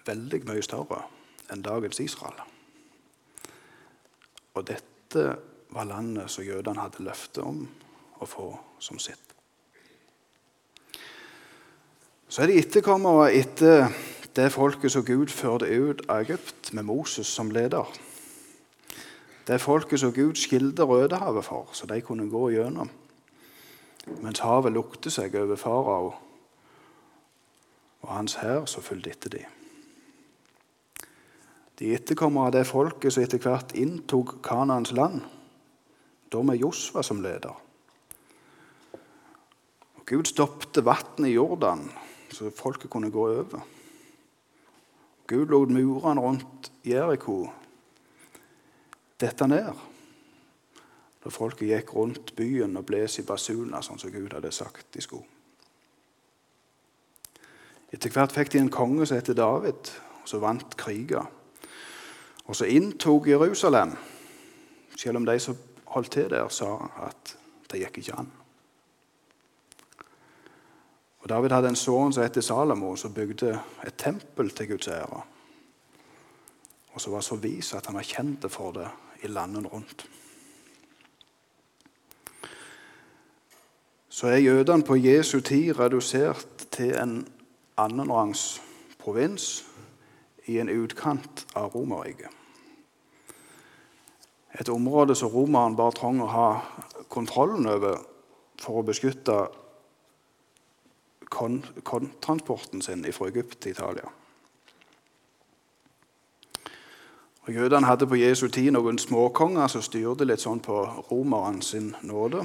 Veldig 0.07 0.43
mye 0.49 0.65
større 0.65 1.05
enn 1.53 1.65
dagens 1.65 2.01
Israel. 2.01 2.37
Og 4.57 4.67
dette 4.69 5.25
var 5.71 5.89
landet 5.89 6.31
som 6.33 6.45
jødene 6.45 6.81
hadde 6.81 7.05
løfte 7.05 7.45
om 7.45 7.65
å 8.19 8.29
få 8.29 8.51
som 8.83 9.01
sitt. 9.01 9.35
Så 12.29 12.43
er 12.43 12.51
de 12.51 12.59
etterkommere 12.61 13.31
etter 13.37 13.89
det 14.37 14.51
folket 14.53 14.93
som 14.93 15.05
Gud 15.05 15.33
førte 15.33 15.69
ut 15.69 16.03
av 16.09 16.25
Egypt 16.25 16.73
med 16.77 16.85
Moses 16.89 17.29
som 17.29 17.51
leder. 17.51 17.89
Det 19.49 19.61
folket 19.61 20.01
som 20.01 20.13
Gud 20.13 20.37
skilte 20.37 20.85
Rødehavet 20.85 21.45
for, 21.47 21.71
så 21.73 21.89
de 21.89 22.01
kunne 22.05 22.29
gå 22.29 22.51
gjennom. 22.53 22.91
Mens 24.21 24.43
havet 24.45 24.75
lukte 24.77 25.13
seg 25.13 25.37
over 25.41 25.57
farao 25.57 26.11
og 28.09 28.15
hans 28.17 28.39
hær 28.41 28.65
som 28.67 28.85
fulgte 28.85 29.13
etter 29.13 29.35
dem. 29.37 29.55
De 31.79 31.93
etterkommer 31.95 32.49
av 32.49 32.55
det 32.57 32.65
folket 32.67 33.15
som 33.15 33.23
etter 33.23 33.43
hvert 33.43 33.75
inntok 33.79 34.39
Kanans 34.43 34.91
land, 34.97 35.21
da 36.33 36.43
med 36.43 36.59
Josva 36.59 37.05
som 37.07 37.21
leder. 37.23 37.55
Og 39.95 40.03
Gud 40.09 40.27
stoppet 40.27 40.81
vannet 40.83 41.29
i 41.29 41.37
Jordan, 41.37 41.85
så 42.35 42.51
folket 42.51 42.91
kunne 42.91 43.13
gå 43.15 43.29
over. 43.29 43.63
Gud 45.29 45.53
lot 45.53 45.71
murene 45.71 46.25
rundt 46.25 46.73
Jeriko 46.89 47.45
dette 49.21 49.47
ned 49.51 49.87
da 51.19 51.33
folket 51.35 51.69
gikk 51.69 51.91
rundt 51.97 52.31
byen 52.39 52.79
og 52.79 52.87
bles 52.89 53.19
i 53.21 53.25
basuner, 53.27 53.83
sånn 53.83 53.99
som 54.01 54.13
Gud 54.15 54.33
hadde 54.33 54.53
sagt 54.55 54.87
de 54.95 55.03
skulle. 55.05 55.38
Etter 57.93 58.13
hvert 58.13 58.35
fikk 58.35 58.53
de 58.53 58.61
en 58.61 58.73
konge 58.73 59.07
som 59.07 59.17
het 59.17 59.31
David, 59.37 59.93
og 60.23 60.29
som 60.29 60.43
vant 60.45 60.77
kriger. 60.77 61.29
Og 62.45 62.57
så 62.57 62.69
inntok 62.69 63.29
Jerusalem, 63.29 63.95
selv 64.97 65.17
om 65.17 65.27
de 65.27 65.39
som 65.41 65.57
holdt 65.95 66.13
til 66.13 66.29
der, 66.31 66.49
sa 66.49 66.75
at 67.07 67.37
det 67.71 67.81
gikk 67.83 68.03
ikke 68.03 68.19
an. 68.21 68.31
Og 71.19 71.29
David 71.29 71.53
hadde 71.53 71.73
en 71.73 71.77
sønn 71.77 72.13
som 72.13 72.25
het 72.25 72.39
Salomo, 72.45 72.95
som 72.97 73.15
bygde 73.15 73.57
et 73.87 73.97
tempel 73.99 74.51
til 74.51 74.71
Guds 74.71 74.89
ære. 74.89 75.23
Og 76.93 77.01
som 77.01 77.13
var 77.13 77.25
så 77.25 77.37
vis 77.37 77.75
at 77.75 77.87
han 77.87 77.99
var 77.99 78.07
kjent 78.07 78.47
for 78.53 78.73
det 78.73 78.89
i 79.23 79.29
landene 79.29 79.69
rundt. 79.69 80.07
Så 84.09 84.27
er 84.27 84.43
jødene 84.43 84.85
på 84.85 84.97
Jesu 84.97 85.41
tid 85.41 85.79
redusert 85.79 86.67
til 86.71 86.97
en 86.97 87.29
annenrangs 87.79 88.61
provins 88.99 89.65
i 90.47 90.59
en 90.59 90.69
utkant 90.69 91.47
av 91.55 91.75
Romerriket. 91.75 92.31
Et 94.59 94.69
område 94.69 95.15
som 95.15 95.31
romeren 95.31 95.77
bare 95.77 95.95
trenger 95.95 96.25
å 96.25 96.35
ha 96.35 96.49
kontrollen 97.13 97.69
over 97.69 98.01
for 98.59 98.81
å 98.81 98.87
beskytte 98.87 99.37
kontransporten 101.29 102.83
sin 102.83 103.05
fra 103.13 103.29
Egypt 103.29 103.61
til 103.61 103.77
Italia. 103.77 104.09
Og 107.47 107.55
Jødene 107.55 107.87
hadde 107.87 108.09
på 108.09 108.19
Jesu 108.21 108.49
tid 108.53 108.73
noen 108.75 108.99
småkonger 109.01 109.71
som 109.73 109.85
styrte 109.85 110.27
litt 110.27 110.43
sånn 110.43 110.61
på 110.65 110.81
romerne 111.13 111.63
sin 111.65 111.95
nåde. 112.03 112.43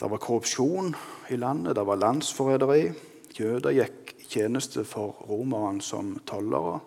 Det 0.00 0.08
var 0.10 0.22
korrupsjon 0.22 0.94
i 1.32 1.36
landet, 1.36 1.76
det 1.76 1.84
var 1.84 2.00
landsforræderi. 2.00 2.86
Jøder 3.34 3.74
gikk 3.74 4.12
tjeneste 4.30 4.84
for 4.86 5.24
romerne 5.26 5.82
som 5.82 6.12
tollere. 6.26 6.78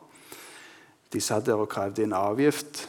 De 1.11 1.19
satt 1.21 1.45
der 1.47 1.59
og 1.59 1.69
krevde 1.71 2.05
inn 2.05 2.15
avgift 2.15 2.85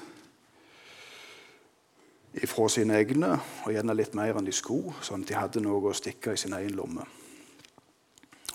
fra 2.46 2.68
sine 2.70 2.94
egne, 3.00 3.32
og 3.64 3.72
gjerne 3.74 3.96
litt 3.98 4.14
mer 4.14 4.38
enn 4.38 4.46
de 4.46 4.54
skulle, 4.54 4.94
sånn 5.02 5.24
at 5.24 5.30
de 5.30 5.38
hadde 5.38 5.62
noe 5.64 5.90
å 5.90 5.96
stikke 5.96 6.36
i 6.36 6.38
sin 6.38 6.54
egen 6.54 6.76
lomme. 6.78 7.06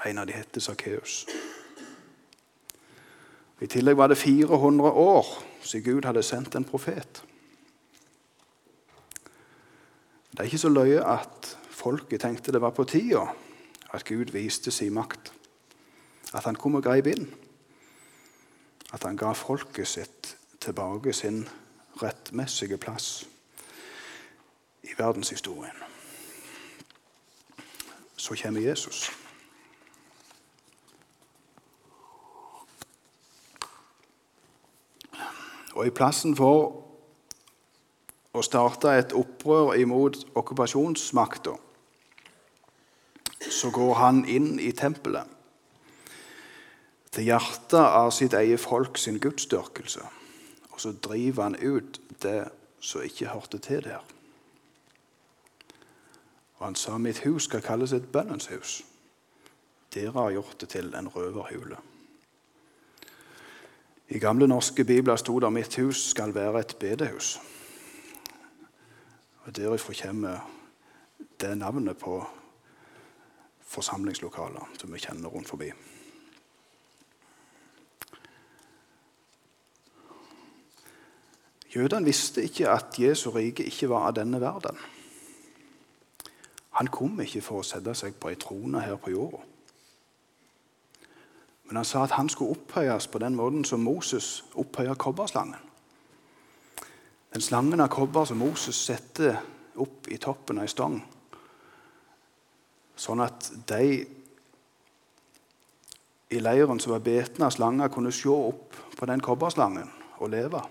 En 0.07 0.21
av 0.21 0.27
de 0.27 0.35
het 0.35 0.59
Sakkeus. 0.63 1.23
I 3.63 3.67
tillegg 3.71 3.99
var 3.99 4.11
det 4.11 4.19
400 4.19 4.91
år 5.03 5.29
siden 5.63 5.85
Gud 5.85 6.07
hadde 6.07 6.23
sendt 6.23 6.55
en 6.55 6.67
profet. 6.67 7.23
Det 10.31 10.41
er 10.41 10.49
ikke 10.49 10.63
så 10.63 10.71
løye 10.71 11.03
at 11.03 11.55
folket 11.71 12.23
tenkte 12.23 12.55
det 12.55 12.63
var 12.63 12.75
på 12.75 12.87
tida 12.87 13.27
at 13.93 14.05
Gud 14.05 14.31
viste 14.33 14.71
sin 14.71 14.93
makt. 14.93 15.33
At 16.33 16.43
han 16.43 16.55
kom 16.55 16.75
og 16.75 16.83
grep 16.83 17.07
inn. 17.07 17.27
At 18.93 19.03
han 19.03 19.17
ga 19.17 19.33
folket 19.37 19.87
sitt 19.87 20.35
tilbake 20.61 21.13
sin 21.13 21.47
rettmessige 22.01 22.77
plass 22.77 23.27
i 24.83 24.95
verdenshistorien. 24.97 25.77
Så 28.17 28.35
kommer 28.43 28.61
Jesus. 28.61 29.11
Og 35.73 35.87
i 35.87 35.93
plassen 35.93 36.35
for 36.37 36.83
å 38.33 38.41
starte 38.45 38.93
et 38.97 39.13
opprør 39.17 39.73
imot 39.77 40.19
okkupasjonsmakta, 40.37 41.55
så 43.49 43.69
går 43.71 43.93
han 43.93 44.25
inn 44.25 44.59
i 44.59 44.71
tempelet, 44.71 45.27
til 47.13 47.29
hjertet 47.29 47.79
av 47.79 48.09
sitt 48.11 48.33
eget 48.33 48.61
folk 48.61 48.97
sin 48.97 49.19
gudsdyrkelse. 49.21 50.01
Og 50.73 50.81
så 50.81 50.95
driver 50.97 51.43
han 51.43 51.55
ut 51.61 51.99
det 52.23 52.47
som 52.81 53.03
ikke 53.05 53.29
hørte 53.29 53.59
til 53.61 53.83
der. 53.85 54.01
Og 56.57 56.65
han 56.65 56.75
sa 56.75 56.97
mitt 56.97 57.21
hus 57.27 57.45
skal 57.45 57.61
kalles 57.61 57.93
et 57.93 58.09
bønnens 58.11 58.47
hus. 58.49 58.81
Dere 59.93 60.15
har 60.15 60.31
gjort 60.33 60.61
det 60.61 60.69
til 60.73 60.93
en 60.95 61.07
røverhule. 61.07 61.77
I 64.09 64.19
gamle 64.19 64.47
norske 64.47 64.83
bibler 64.83 65.15
sto 65.15 65.39
det 65.39 65.53
'Mitt 65.53 65.75
hus 65.75 66.09
skal 66.09 66.33
være 66.33 66.59
et 66.59 66.75
bedehus'. 66.83 67.41
Og 69.45 69.55
Derifra 69.55 69.93
kommer 69.93 70.39
det 71.41 71.57
navnet 71.57 71.97
på 71.97 72.27
forsamlingslokaler 73.73 74.77
som 74.77 74.93
vi 74.93 75.01
kjenner 75.01 75.33
rundt 75.33 75.49
forbi. 75.49 75.71
Jødene 81.73 82.05
visste 82.05 82.43
ikke 82.43 82.69
at 82.69 82.99
Jesu 82.99 83.31
rike 83.33 83.65
ikke 83.65 83.89
var 83.89 84.07
av 84.07 84.15
denne 84.19 84.41
verden. 84.41 84.77
Han 86.77 86.87
kom 86.87 87.19
ikke 87.21 87.41
for 87.41 87.61
å 87.61 87.65
sette 87.65 87.95
seg 87.97 88.15
på 88.21 88.29
ei 88.29 88.37
trone 88.37 88.81
her 88.81 88.97
på 89.01 89.13
jorda. 89.13 89.41
Men 91.65 91.79
han 91.81 91.87
sa 91.87 92.03
at 92.05 92.13
han 92.17 92.29
skulle 92.29 92.53
opphøyes 92.53 93.07
på 93.09 93.21
den 93.21 93.35
måten 93.37 93.65
som 93.65 93.81
Moses 93.81 94.43
opphøyer 94.53 94.93
kobberslangen. 94.93 95.57
Den 97.33 97.41
slangen 97.41 97.81
av 97.81 97.89
kobber 97.89 98.25
som 98.29 98.37
Moses 98.37 98.77
setter 98.77 99.39
opp 99.81 100.09
i 100.13 100.19
toppen 100.21 100.59
av 100.61 100.67
ei 100.67 100.69
stang, 100.69 100.99
sånn 102.95 103.23
at 103.23 103.49
de 103.69 104.03
i 106.33 106.39
leiren 106.41 106.79
som 106.81 106.95
var 106.95 107.03
betne 107.05 107.45
av 107.45 107.53
slanger, 107.53 107.91
kunne 107.93 108.11
se 108.13 108.31
opp 108.31 108.77
på 108.97 109.09
den 109.09 109.21
kobberslangen 109.21 109.89
og 110.17 110.31
leve. 110.33 110.61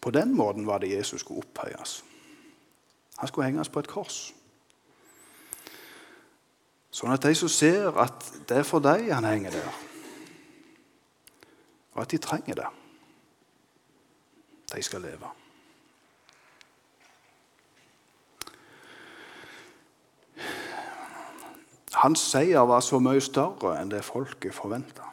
På 0.00 0.12
den 0.14 0.34
måten 0.36 0.66
var 0.66 0.82
det 0.82 0.92
Jesus 0.92 1.24
skulle 1.24 1.42
opphøyes. 1.42 2.02
Han 3.16 3.28
skulle 3.28 3.48
henges 3.48 3.72
på 3.72 3.80
et 3.80 3.90
kors. 3.90 4.18
Sånn 6.92 7.12
at 7.12 7.24
de 7.24 7.32
som 7.36 7.50
ser 7.52 7.96
at 8.00 8.28
det 8.48 8.60
er 8.60 8.68
for 8.68 8.84
dem 8.84 9.08
han 9.10 9.26
henger 9.28 9.56
der, 9.56 9.80
og 11.96 12.04
at 12.04 12.12
de 12.12 12.20
trenger 12.20 12.60
det, 12.60 12.68
de 14.72 14.84
skal 14.84 15.04
leve. 15.04 15.32
Hans 21.96 22.20
seier 22.20 22.66
var 22.68 22.82
så 22.84 22.98
mye 23.00 23.22
større 23.24 23.78
enn 23.80 23.90
det 23.90 24.04
folket 24.04 24.54
forventa. 24.54 25.06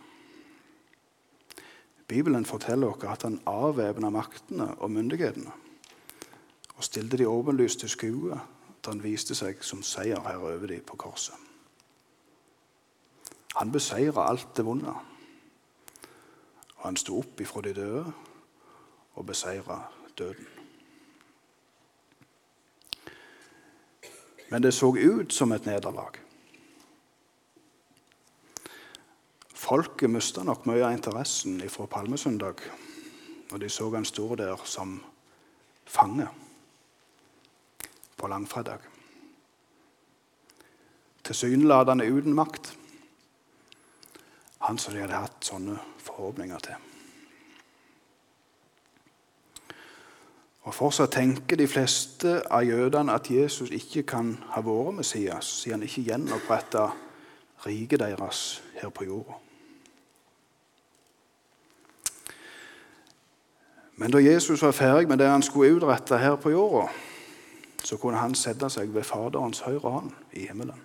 Bibelen 2.07 2.45
forteller 2.45 2.91
oss 2.91 3.05
at 3.07 3.23
han 3.23 3.39
avvæpna 3.47 4.09
maktene 4.11 4.73
og 4.75 4.91
myndighetene 4.91 5.51
og 6.73 6.83
stilte 6.83 7.17
de 7.17 7.27
åpenlyst 7.27 7.79
til 7.79 7.89
skue 7.89 8.35
da 8.83 8.91
han 8.91 9.03
viste 9.03 9.35
seg 9.35 9.61
som 9.63 9.83
seier 9.85 10.19
her 10.25 10.41
over 10.43 10.67
dem 10.67 10.83
på 10.83 10.97
korset. 10.99 11.35
Han 13.55 13.71
beseira 13.71 14.27
alt 14.27 14.57
det 14.57 14.65
vonde. 14.65 14.91
Og 16.75 16.83
han 16.83 16.97
sto 16.97 17.19
opp 17.21 17.39
ifra 17.39 17.61
de 17.61 17.73
døde 17.77 18.03
og 19.15 19.25
beseira 19.25 19.79
døden. 20.17 20.47
Men 24.49 24.63
det 24.63 24.73
så 24.73 24.91
ut 24.91 25.33
som 25.33 25.51
et 25.51 25.65
nederlag. 25.65 26.22
Folket 29.63 30.11
mista 30.11 30.43
nok 30.43 30.65
mye 30.67 30.83
av 30.83 30.91
interessen 30.91 31.61
fra 31.71 31.85
palmesøndag 31.87 32.65
når 33.47 33.61
de 33.61 33.69
så 33.71 33.85
han 33.93 34.03
stå 34.03 34.25
der 34.35 34.59
som 34.67 34.97
fange 35.87 36.25
på 38.19 38.27
langfredag. 38.27 38.83
Tilsynelatende 41.23 42.09
uten 42.11 42.35
makt. 42.35 42.73
Han 44.67 44.77
som 44.77 44.95
de 44.95 45.05
hadde 45.05 45.21
hatt 45.21 45.47
sånne 45.47 45.77
forhåpninger 46.03 46.65
til. 46.67 46.89
Og 50.63 50.75
Fortsatt 50.75 51.15
tenker 51.15 51.59
de 51.59 51.67
fleste 51.67 52.35
av 52.51 52.67
jødene 52.67 53.15
at 53.15 53.31
Jesus 53.31 53.71
ikke 53.71 54.03
kan 54.07 54.35
ha 54.55 54.63
vært 54.63 54.99
Messias, 54.99 55.55
siden 55.63 55.79
han 55.79 55.87
ikke 55.87 56.05
gjenoppretta 56.11 56.85
riket 57.63 58.03
deres 58.03 58.61
her 58.79 58.91
på 58.91 59.07
jorda. 59.07 59.39
Men 63.95 64.11
da 64.11 64.21
Jesus 64.21 64.61
var 64.61 64.71
ferdig 64.71 65.07
med 65.07 65.17
det 65.21 65.27
han 65.29 65.43
skulle 65.45 65.75
utrette 65.75 66.17
her 66.17 66.35
på 66.35 66.51
jorda, 66.51 66.87
så 67.83 67.97
kunne 67.97 68.17
han 68.17 68.35
sette 68.35 68.69
seg 68.71 68.93
ved 68.95 69.03
Faderens 69.03 69.61
høyre 69.67 69.89
hånd 69.89 70.11
i 70.33 70.47
himmelen 70.47 70.81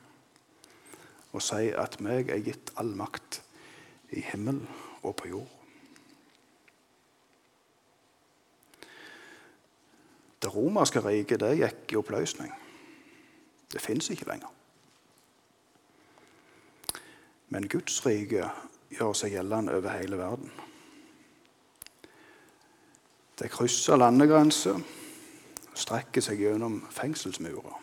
og 1.32 1.42
si 1.44 1.68
at 1.76 1.98
meg 2.02 2.30
er 2.32 2.42
gitt 2.42 2.72
all 2.80 2.94
makt 2.96 3.42
i 4.16 4.22
himmel 4.30 4.62
og 5.02 5.14
på 5.20 5.28
jord. 5.28 5.54
Det 10.38 10.50
romerske 10.54 11.02
riket 11.04 11.42
det 11.42 11.56
gikk 11.58 11.92
i 11.92 11.98
oppløsning. 11.98 12.52
Det 13.72 13.82
fins 13.84 14.08
ikke 14.10 14.28
lenger. 14.30 14.48
Men 17.48 17.68
Guds 17.68 18.00
rike 18.06 18.48
gjør 18.92 19.12
seg 19.16 19.34
gjeldende 19.34 19.74
over 19.76 19.96
hele 19.98 20.18
verden. 20.20 20.50
Det 23.38 23.51
krysser 23.51 23.96
landegrenser, 23.96 24.81
og 25.70 25.79
strekker 25.79 26.24
seg 26.24 26.40
gjennom 26.42 26.81
fengselsmurer. 26.90 27.77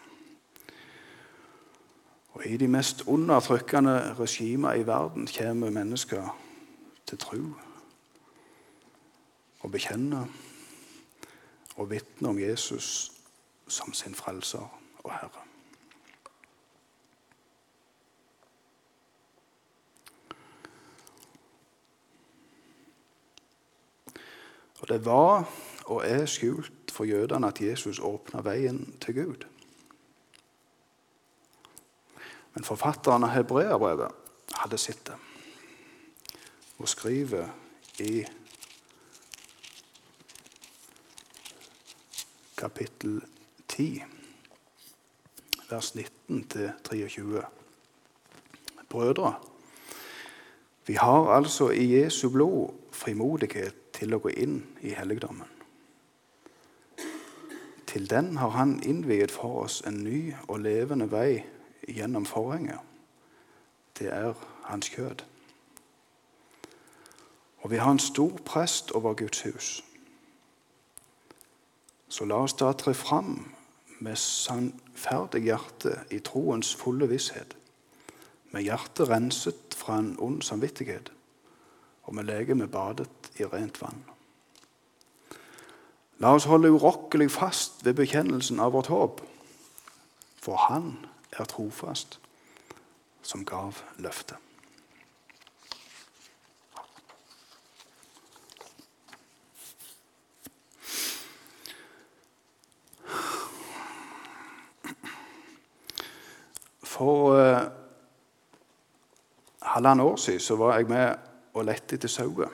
Og 2.36 2.46
I 2.46 2.58
de 2.58 2.68
mest 2.68 3.06
undertrykkende 3.08 4.16
regimer 4.20 4.74
i 4.74 4.88
verden 4.88 5.30
kommer 5.38 5.70
mennesker 5.70 6.36
til 7.08 7.18
tro 7.18 7.40
og 9.62 9.72
bekjenner 9.72 10.28
og 11.76 11.90
vitner 11.90 12.30
om 12.30 12.40
Jesus 12.40 13.12
som 13.68 13.94
sin 13.94 14.16
frelser 14.16 14.68
og 15.04 15.12
herre. 15.12 15.45
Og 24.86 24.90
det 24.90 25.06
var 25.06 25.48
og 25.86 26.04
er 26.06 26.28
skjult 26.30 26.92
for 26.94 27.10
jødene 27.10 27.48
at 27.48 27.62
Jesus 27.62 27.98
åpna 28.00 28.44
veien 28.46 28.84
til 29.02 29.16
Gud. 29.18 29.46
Men 32.54 32.64
forfatteren 32.64 33.26
av 33.26 33.34
hebreerbrevet 33.34 34.14
hadde 34.62 34.78
sett 34.78 35.02
det 35.08 35.16
og 36.78 36.90
skriver 36.92 37.50
i 38.04 38.26
kapittel 42.58 43.24
10, 43.68 44.04
vers 45.70 45.96
19-23. 45.96 47.42
Brødre, 48.90 49.34
vi 50.86 50.94
har 50.94 51.32
altså 51.34 51.70
i 51.74 51.90
Jesu 51.96 52.30
blod 52.30 52.76
frimodighet 52.92 53.85
til 53.96 54.16
å 54.16 54.20
gå 54.20 54.34
inn 54.36 54.60
i 54.84 54.94
helligdommen. 54.98 55.50
Til 57.88 58.10
den 58.10 58.38
har 58.38 58.50
han 58.50 58.82
innviet 58.84 59.32
for 59.32 59.64
oss 59.64 59.80
en 59.88 60.02
ny 60.04 60.34
og 60.48 60.60
levende 60.60 61.08
vei 61.12 61.46
gjennom 61.88 62.26
forhenget. 62.28 62.82
Det 63.96 64.10
er 64.12 64.34
hans 64.68 64.90
kjød. 64.92 65.24
Og 67.64 67.72
vi 67.72 67.80
har 67.80 67.92
en 67.92 68.00
stor 68.00 68.36
prest 68.46 68.92
over 68.92 69.14
Guds 69.14 69.42
hus. 69.42 69.84
Så 72.10 72.28
la 72.28 72.44
oss 72.44 72.54
da 72.60 72.74
tre 72.76 72.94
fram 72.94 73.48
med 74.00 74.20
sannferdig 74.20 75.46
hjerte 75.48 75.96
i 76.12 76.20
troens 76.20 76.76
fulle 76.76 77.08
visshet, 77.10 77.56
med 78.52 78.68
hjertet 78.68 79.10
renset 79.10 79.76
fra 79.76 79.98
en 80.00 80.16
ond 80.20 80.44
samvittighet, 80.44 81.15
og 82.06 82.16
med 82.16 82.24
legemet 82.24 82.72
badet 82.72 83.32
i 83.40 83.46
rent 83.46 83.82
vann. 83.82 84.04
La 86.24 86.32
oss 86.36 86.48
holde 86.48 86.72
urokkelig 86.72 87.32
fast 87.32 87.86
ved 87.86 87.98
bekjennelsen 87.98 88.60
av 88.64 88.72
vårt 88.72 88.88
håp, 88.88 89.22
for 90.42 90.56
Han 90.70 91.06
er 91.34 91.44
trofast, 91.50 92.20
som 93.22 93.46
gav 93.46 93.82
løftet. 93.98 94.38
For 106.96 107.36
eh, 107.36 107.66
halvannet 109.62 110.06
år 110.06 110.16
siden 110.16 110.60
var 110.60 110.78
jeg 110.78 110.88
med 110.88 111.35
og 111.56 111.68
lette 111.68 111.98
etter 111.98 112.12
sauer. 112.12 112.52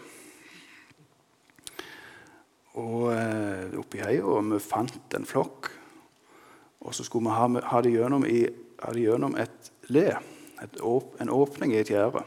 Og 2.80 3.10
uh, 3.12 3.80
oppi 3.82 4.00
heia, 4.00 4.24
og 4.24 4.46
vi 4.54 4.62
fant 4.64 5.18
en 5.18 5.28
flokk. 5.28 5.72
Og 6.82 6.96
så 6.96 7.04
skulle 7.06 7.28
vi 7.28 7.36
ha, 7.36 7.48
ha 7.74 7.82
det 7.84 7.94
gjennom, 7.94 8.26
i, 8.26 8.46
gjennom 8.96 9.36
et 9.42 9.72
le, 9.92 10.08
et 10.62 10.80
åp, 10.82 11.18
en 11.22 11.34
åpning 11.34 11.74
i 11.74 11.82
et 11.82 11.92
gjerde. 11.92 12.24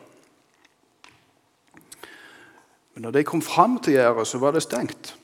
Men 2.95 3.09
når 3.09 3.17
de 3.17 3.25
kom 3.27 3.43
fram 3.43 3.79
til 3.83 3.97
gjerdet, 3.97 4.27
så 4.31 4.39
var 4.39 4.55
det 4.55 4.63
stengt. 4.63 5.15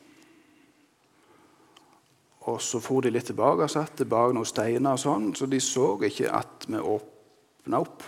Og 2.51 2.57
så 2.65 2.81
for 2.83 3.05
de 3.05 3.13
litt 3.13 3.29
tilbake 3.31 3.67
og 3.67 3.71
satt 3.71 4.01
tilbake 4.01 4.35
noen 4.35 4.49
steiner, 4.49 4.97
og 4.97 5.03
sånn, 5.03 5.29
så 5.39 5.47
de 5.47 5.61
så 5.63 5.93
ikke 6.09 6.33
at 6.35 6.67
vi 6.67 6.81
åpna 6.81 7.83
opp. 7.85 8.07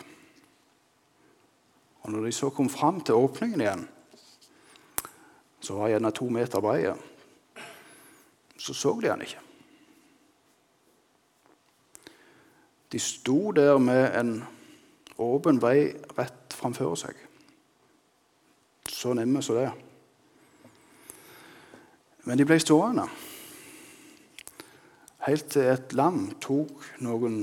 Når 2.23 2.27
de 2.27 2.33
så 2.33 2.51
kom 2.55 2.69
fram 2.71 3.01
til 3.03 3.19
åpningen 3.19 3.61
igjen, 3.61 3.81
så 5.59 5.75
var 5.75 5.89
gjerne 5.91 6.11
to 6.15 6.29
meter 6.31 6.61
brei, 6.63 6.85
så 8.55 8.75
så 8.79 8.93
de 9.03 9.09
han 9.11 9.25
ikke. 9.25 9.41
De 12.95 13.01
sto 13.03 13.51
der 13.51 13.81
med 13.83 14.15
en 14.21 14.31
åpen 15.19 15.59
vei 15.65 15.89
rett 16.15 16.55
framfor 16.55 16.95
seg. 17.03 17.19
Så 18.87 19.17
nemme 19.19 19.43
som 19.43 19.59
det. 19.59 19.67
Men 22.23 22.39
de 22.39 22.47
ble 22.47 22.61
stående 22.63 23.09
helt 25.27 25.51
til 25.57 25.75
et 25.75 25.99
lam 25.99 26.29
tok 26.39 26.87
noen 27.03 27.43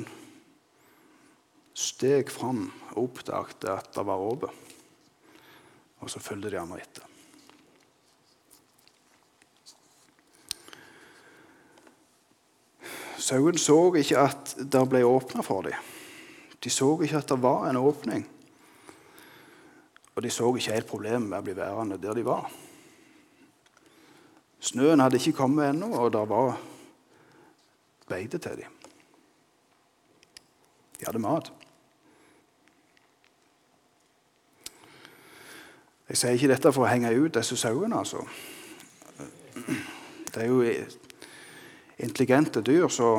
steg 1.76 2.32
fram 2.32 2.70
og 2.94 3.10
oppdaget 3.10 3.72
at 3.76 3.96
det 3.96 4.08
var 4.08 4.24
åpent. 4.32 4.68
Og 6.00 6.10
så 6.10 6.22
fulgte 6.24 6.52
de 6.54 6.60
andre 6.60 6.82
etter. 6.82 7.06
Sauen 13.20 13.60
så 13.62 13.78
ikke 14.00 14.22
at 14.24 14.56
det 14.58 14.82
ble 14.90 15.04
åpna 15.06 15.44
for 15.46 15.68
dem. 15.68 15.76
De 16.60 16.72
så 16.72 16.94
ikke 17.04 17.20
at 17.20 17.30
det 17.30 17.38
var 17.44 17.68
en 17.70 17.78
åpning. 17.78 18.26
Og 20.16 20.24
de 20.24 20.32
så 20.34 20.50
ikke 20.56 20.74
helt 20.74 20.90
problemet 20.90 21.30
med 21.30 21.40
å 21.40 21.46
bli 21.46 21.56
værende 21.56 22.00
der 22.02 22.18
de 22.18 22.26
var. 22.26 22.50
Snøen 24.60 25.00
hadde 25.00 25.20
ikke 25.20 25.38
kommet 25.38 25.70
ennå, 25.70 25.94
og 25.96 26.12
det 26.12 26.26
var 26.28 26.58
beite 28.10 28.42
til 28.42 28.60
dem. 28.60 28.76
De 31.00 31.08
hadde 31.08 31.22
mat. 31.24 31.52
Jeg 36.10 36.17
sier 36.17 36.38
ikke 36.38 36.50
dette 36.50 36.72
for 36.74 36.86
å 36.86 36.89
henge 36.89 37.12
ut 37.13 37.36
disse 37.36 37.58
sauene, 37.58 38.00
altså. 38.00 38.24
Det 40.30 40.41
er 40.43 40.48
jo 40.50 40.63
intelligente 42.00 42.63
dyr, 42.65 42.88
så, 42.89 43.12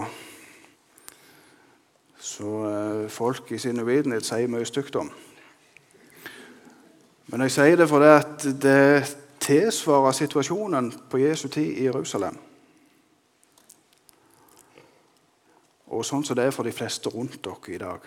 så 2.19 2.53
eh, 2.67 3.09
folk 3.11 3.53
i 3.53 3.59
sin 3.59 3.81
uvitenhet 3.81 4.27
sier 4.27 4.51
mye 4.51 4.67
stygt 4.67 4.99
om. 4.99 5.11
Men 7.31 7.47
jeg 7.47 7.55
sier 7.55 7.79
det 7.79 7.89
fordi 7.91 8.55
det 8.63 9.17
tilsvarer 9.41 10.17
situasjonen 10.17 10.93
på 11.11 11.23
Jesu 11.23 11.49
tid 11.49 11.79
i 11.79 11.87
Jerusalem. 11.87 12.39
og 15.91 16.07
sånn 16.07 16.25
som 16.25 16.39
det 16.39 16.47
er 16.47 16.55
for 16.55 16.67
de 16.67 16.75
fleste 16.75 17.11
rundt 17.13 17.41
dere 17.43 17.75
i 17.75 17.81
dag. 17.81 18.05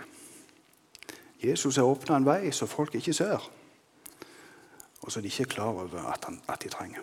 Jesus 1.43 1.77
har 1.77 1.89
åpna 1.89 2.17
en 2.17 2.27
vei 2.27 2.51
som 2.55 2.69
folk 2.71 2.95
ikke 2.95 3.15
ser, 3.15 3.43
og 5.03 5.11
så 5.11 5.21
de 5.21 5.27
ikke 5.27 5.43
er 5.43 5.51
klar 5.51 5.71
over 5.75 6.07
at, 6.07 6.23
han, 6.25 6.39
at 6.47 6.63
de 6.63 6.69
trenger. 6.71 7.01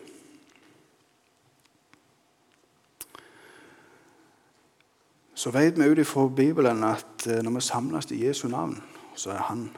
Så 5.35 5.53
vet 5.53 5.79
vi 5.79 5.89
ut 5.89 6.01
ifra 6.01 6.27
Bibelen 6.29 6.85
at 6.85 7.27
eh, 7.27 7.43
når 7.45 7.55
vi 7.55 7.61
samles 7.65 8.11
i 8.13 8.25
Jesu 8.27 8.49
navn, 8.49 8.75
så 9.17 9.31
er 9.33 9.47
han 9.49 9.69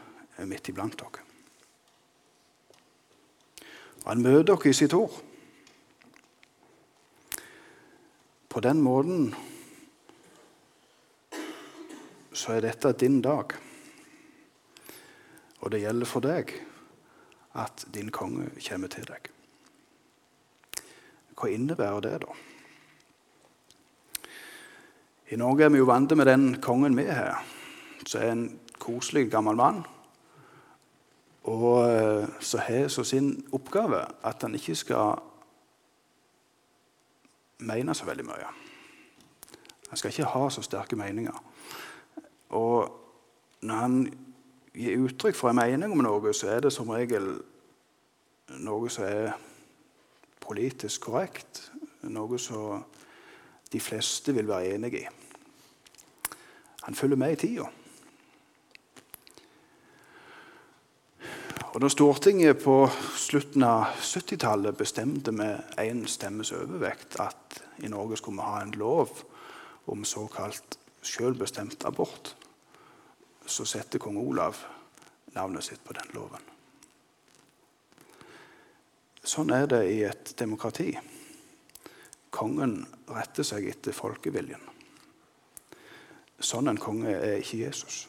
midt 0.47 0.69
iblant 0.71 0.97
dere. 0.99 1.23
Og 4.03 4.09
han 4.11 4.23
møter 4.23 4.55
dere 4.55 4.71
i 4.71 4.75
sitt 4.75 4.95
ord. 4.95 5.15
På 8.49 8.61
den 8.61 8.83
måten 8.83 9.31
så 12.33 12.57
er 12.57 12.67
dette 12.67 12.93
din 12.99 13.21
dag. 13.23 13.55
Og 15.63 15.71
det 15.71 15.85
gjelder 15.85 16.11
for 16.11 16.27
deg 16.27 16.51
at 17.55 17.85
din 17.95 18.11
konge 18.11 18.51
kommer 18.69 18.89
til 18.89 19.07
deg. 19.09 19.29
Hva 21.37 21.51
innebærer 21.51 22.01
det, 22.05 22.17
da? 22.23 22.37
I 25.33 25.37
Norge 25.41 25.65
er 25.65 25.73
vi 25.73 25.81
jo 25.81 25.89
vant 25.89 26.13
med 26.17 26.29
den 26.29 26.47
kongen 26.61 26.97
vi 26.97 27.07
har, 27.09 27.41
som 28.07 28.21
er 28.21 28.33
en 28.35 28.47
koselig, 28.79 29.31
gammel 29.33 29.57
mann. 29.57 29.83
Og 31.49 31.89
eh, 31.89 32.29
så 32.41 32.59
har 32.59 32.89
så 32.89 33.05
sin 33.05 33.47
oppgave 33.53 34.05
at 34.23 34.43
han 34.43 34.55
ikke 34.55 34.77
skal 34.79 35.23
mene 37.65 37.95
så 37.95 38.07
veldig 38.07 38.27
mye. 38.27 38.51
Han 39.89 39.99
skal 39.99 40.13
ikke 40.13 40.31
ha 40.35 40.51
så 40.51 40.63
sterke 40.63 40.97
meninger. 40.97 41.37
Og 42.49 43.01
når 43.61 43.75
han 43.75 43.97
gir 44.75 45.05
uttrykk 45.05 45.37
for 45.37 45.53
en 45.53 45.61
mening 45.61 45.93
om 45.93 46.05
noe, 46.05 46.33
så 46.35 46.55
er 46.55 46.65
det 46.65 46.73
som 46.73 46.91
regel 46.93 47.35
noe 48.63 48.91
som 48.93 49.07
er 49.07 49.35
politisk 50.43 51.09
korrekt. 51.09 51.69
Noe 52.11 52.39
som 52.41 52.83
de 53.73 53.81
fleste 53.81 54.35
vil 54.35 54.49
være 54.49 54.75
enig 54.75 54.97
i. 54.99 55.05
Han 56.83 56.99
følger 56.99 57.17
med 57.17 57.37
i 57.37 57.41
tida. 57.47 57.69
Og 61.73 61.81
da 61.81 61.89
Stortinget 61.89 62.59
på 62.61 62.75
slutten 63.17 63.63
av 63.65 63.95
70-tallet 63.97 64.77
bestemte 64.77 65.33
med 65.33 65.79
én 65.81 66.03
stemmes 66.11 66.51
overvekt 66.53 67.17
at 67.23 67.63
i 67.81 67.89
Norge 67.89 68.19
skulle 68.21 68.43
vi 68.43 68.51
ha 68.51 68.59
en 68.61 68.75
lov 68.77 69.23
om 69.89 70.05
såkalt 70.05 70.77
selvbestemt 71.03 71.87
abort, 71.89 72.35
så 73.53 73.67
setter 73.69 74.01
kong 74.01 74.17
Olav 74.21 74.59
navnet 75.35 75.65
sitt 75.65 75.83
på 75.85 75.95
den 75.97 76.13
loven. 76.17 76.51
Sånn 79.23 79.53
er 79.55 79.69
det 79.71 79.83
i 79.93 80.01
et 80.09 80.33
demokrati. 80.39 80.91
Kongen 82.33 82.81
retter 83.13 83.47
seg 83.47 83.69
etter 83.71 83.95
folkeviljen. 83.95 84.63
Sånn 86.43 86.73
en 86.73 86.81
konge 86.81 87.13
er 87.13 87.39
ikke 87.39 87.61
Jesus. 87.61 88.01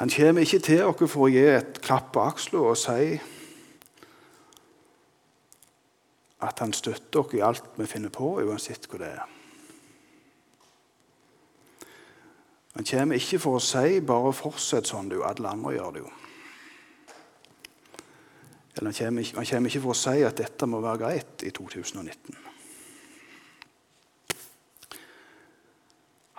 Han 0.00 0.10
kommer 0.10 0.46
ikke 0.46 0.62
til 0.64 0.86
oss 0.86 1.04
for 1.12 1.26
å 1.26 1.30
gi 1.30 1.44
et 1.52 1.82
klapp 1.84 2.14
på 2.14 2.24
aksla 2.24 2.62
og 2.70 2.78
si 2.80 3.12
at 6.42 6.64
han 6.64 6.72
støtter 6.74 7.20
oss 7.20 7.36
i 7.36 7.44
alt 7.44 7.76
vi 7.76 7.86
finner 7.86 8.10
på, 8.10 8.32
uansett 8.42 8.88
hva 8.88 9.02
det 9.04 9.12
er. 9.12 9.41
Han 12.72 12.84
kommer 12.84 13.20
ikke 13.20 13.38
for 13.38 13.58
å 13.58 13.60
si 13.60 14.00
'bare 14.00 14.32
fortsett 14.32 14.88
sånn, 14.88 15.08
du. 15.08 15.22
Alle 15.22 15.48
andre 15.48 15.74
gjør 15.74 15.90
det 15.92 16.00
jo'. 16.00 16.12
Eller 18.76 18.90
han 18.90 18.98
kommer, 18.98 19.22
ikke, 19.22 19.36
han 19.36 19.46
kommer 19.46 19.70
ikke 19.70 19.80
for 19.80 19.90
å 19.90 20.00
si 20.00 20.22
at 20.24 20.38
dette 20.38 20.66
må 20.66 20.80
være 20.80 20.98
greit 20.98 21.42
i 21.42 21.50
2019. 21.50 22.36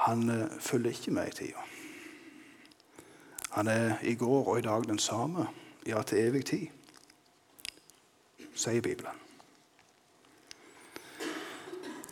Han 0.04 0.30
uh, 0.30 0.50
følger 0.60 0.90
ikke 0.92 1.12
med 1.12 1.28
i 1.28 1.36
tida. 1.38 1.62
Han 3.54 3.68
er 3.68 4.02
i 4.02 4.16
går 4.16 4.48
og 4.48 4.60
i 4.60 4.66
dag 4.66 4.84
den 4.90 5.00
samme, 5.00 5.48
ja, 5.86 6.02
til 6.02 6.18
evig 6.18 6.46
tid, 6.46 6.68
sier 8.56 8.82
Bibelen. 8.82 9.22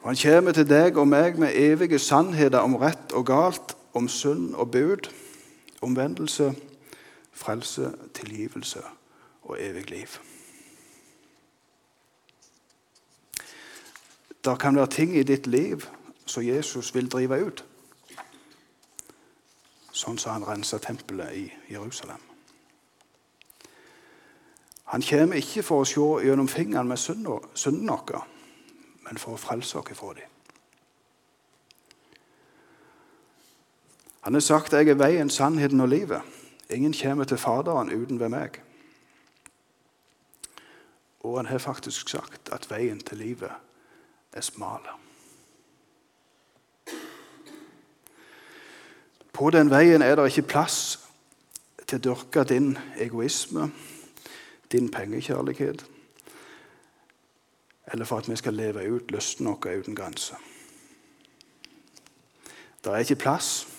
Og 0.01 0.07
Han 0.07 0.17
kommer 0.17 0.51
til 0.51 0.69
deg 0.69 0.97
og 0.97 1.07
meg 1.07 1.37
med 1.39 1.57
evige 1.57 1.99
sannheter 1.99 2.59
om 2.59 2.75
rett 2.75 3.13
og 3.13 3.25
galt 3.25 3.75
om 3.93 4.07
synd 4.07 4.55
og 4.55 4.71
bud, 4.71 5.09
omvendelse, 5.81 6.55
frelse, 7.31 7.91
tilgivelse 8.13 8.81
og 9.41 9.57
evig 9.59 9.89
liv. 9.89 10.07
Det 14.45 14.59
kan 14.59 14.75
være 14.75 14.87
ting 14.87 15.17
i 15.17 15.23
ditt 15.23 15.47
liv 15.47 15.81
som 16.25 16.43
Jesus 16.43 16.95
vil 16.95 17.09
drive 17.09 17.45
ut. 17.45 17.65
Sånn 19.91 20.17
som 20.17 20.33
han 20.33 20.47
rensa 20.47 20.79
tempelet 20.81 21.35
i 21.35 21.45
Jerusalem. 21.69 22.21
Han 24.91 25.01
kommer 25.01 25.39
ikke 25.39 25.63
for 25.63 25.83
å 25.83 25.87
se 25.87 26.25
gjennom 26.25 26.49
fingeren 26.51 26.89
med 26.89 26.99
synden 26.99 27.91
vår, 27.91 28.25
men 29.05 29.17
for 29.17 29.37
å 29.37 29.39
frelse 29.39 29.77
oss 29.79 29.97
fra 29.97 30.15
dem. 30.17 30.40
Han 34.21 34.33
har 34.33 34.41
sagt 34.41 34.73
'Jeg 34.73 34.87
er 34.87 34.93
veien, 34.93 35.29
sannheten 35.29 35.81
og 35.81 35.87
livet'. 35.87 36.21
Ingen 36.69 36.93
kommer 37.03 37.23
til 37.23 37.37
Faderen 37.37 38.03
uten 38.03 38.19
ved 38.19 38.29
meg. 38.29 38.61
Og 41.19 41.37
han 41.37 41.45
har 41.45 41.57
faktisk 41.57 42.09
sagt 42.09 42.49
at 42.51 42.69
veien 42.71 42.99
til 42.99 43.17
livet 43.17 43.51
er 44.33 44.41
smal. 44.41 44.79
På 49.33 49.49
den 49.49 49.69
veien 49.69 50.01
er 50.01 50.15
det 50.15 50.25
ikke 50.25 50.47
plass 50.47 50.99
til 51.87 51.97
å 51.97 52.01
dyrke 52.01 52.43
din 52.43 52.77
egoisme, 52.97 53.71
din 54.71 54.91
pengekjærlighet, 54.91 55.85
eller 57.93 58.05
for 58.05 58.17
at 58.17 58.29
vi 58.29 58.35
skal 58.35 58.53
leve 58.53 58.87
ut 58.95 59.11
lysten 59.11 59.47
vår 59.47 59.79
uten 59.79 59.95
grenser. 59.95 60.37
Det 62.83 62.93
er 62.93 62.97
ikke 62.97 63.15
plass 63.15 63.70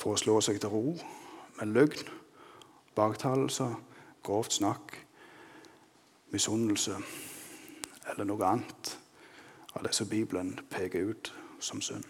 for 0.00 0.14
å 0.14 0.20
slå 0.20 0.38
seg 0.40 0.60
til 0.62 0.72
ro 0.72 0.94
med 1.58 1.74
løgn, 1.74 2.08
baktalelser, 2.96 3.74
grovt 4.24 4.56
snakk, 4.56 4.94
misunnelse 6.32 6.96
eller 8.08 8.24
noe 8.24 8.46
annet 8.48 8.94
av 9.76 9.84
det 9.84 9.92
som 9.94 10.08
Bibelen 10.08 10.54
peker 10.72 11.12
ut 11.12 11.32
som 11.60 11.82
synd. 11.84 12.06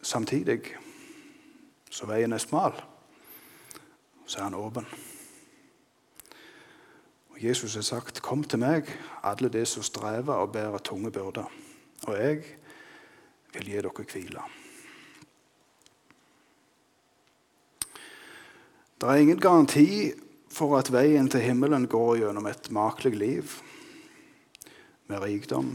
Samtidig, 0.00 0.76
så 1.90 2.06
veien 2.08 2.32
er 2.32 2.40
smal, 2.40 2.78
så 4.24 4.38
er 4.38 4.46
han 4.46 4.56
åpen. 4.56 4.86
Jesus 7.40 7.74
har 7.74 7.82
sagt, 7.82 8.22
'Kom 8.22 8.44
til 8.44 8.58
meg, 8.58 8.84
alle 9.22 9.48
de 9.48 9.66
som 9.66 9.82
strever 9.82 10.34
og 10.34 10.52
bærer 10.52 10.78
tunge 10.78 11.10
byrder, 11.10 11.44
og 12.06 12.18
jeg 12.18 12.44
vil 13.52 13.64
gi 13.64 13.76
dere 13.76 14.04
hvile.' 14.04 14.59
Det 19.00 19.08
er 19.08 19.16
ingen 19.16 19.40
garanti 19.40 20.12
for 20.52 20.74
at 20.76 20.90
veien 20.92 21.30
til 21.32 21.40
himmelen 21.40 21.86
går 21.88 22.18
gjennom 22.20 22.44
et 22.50 22.66
makelig 22.68 23.16
liv 23.16 23.52
med 25.08 25.22
rikdom, 25.22 25.70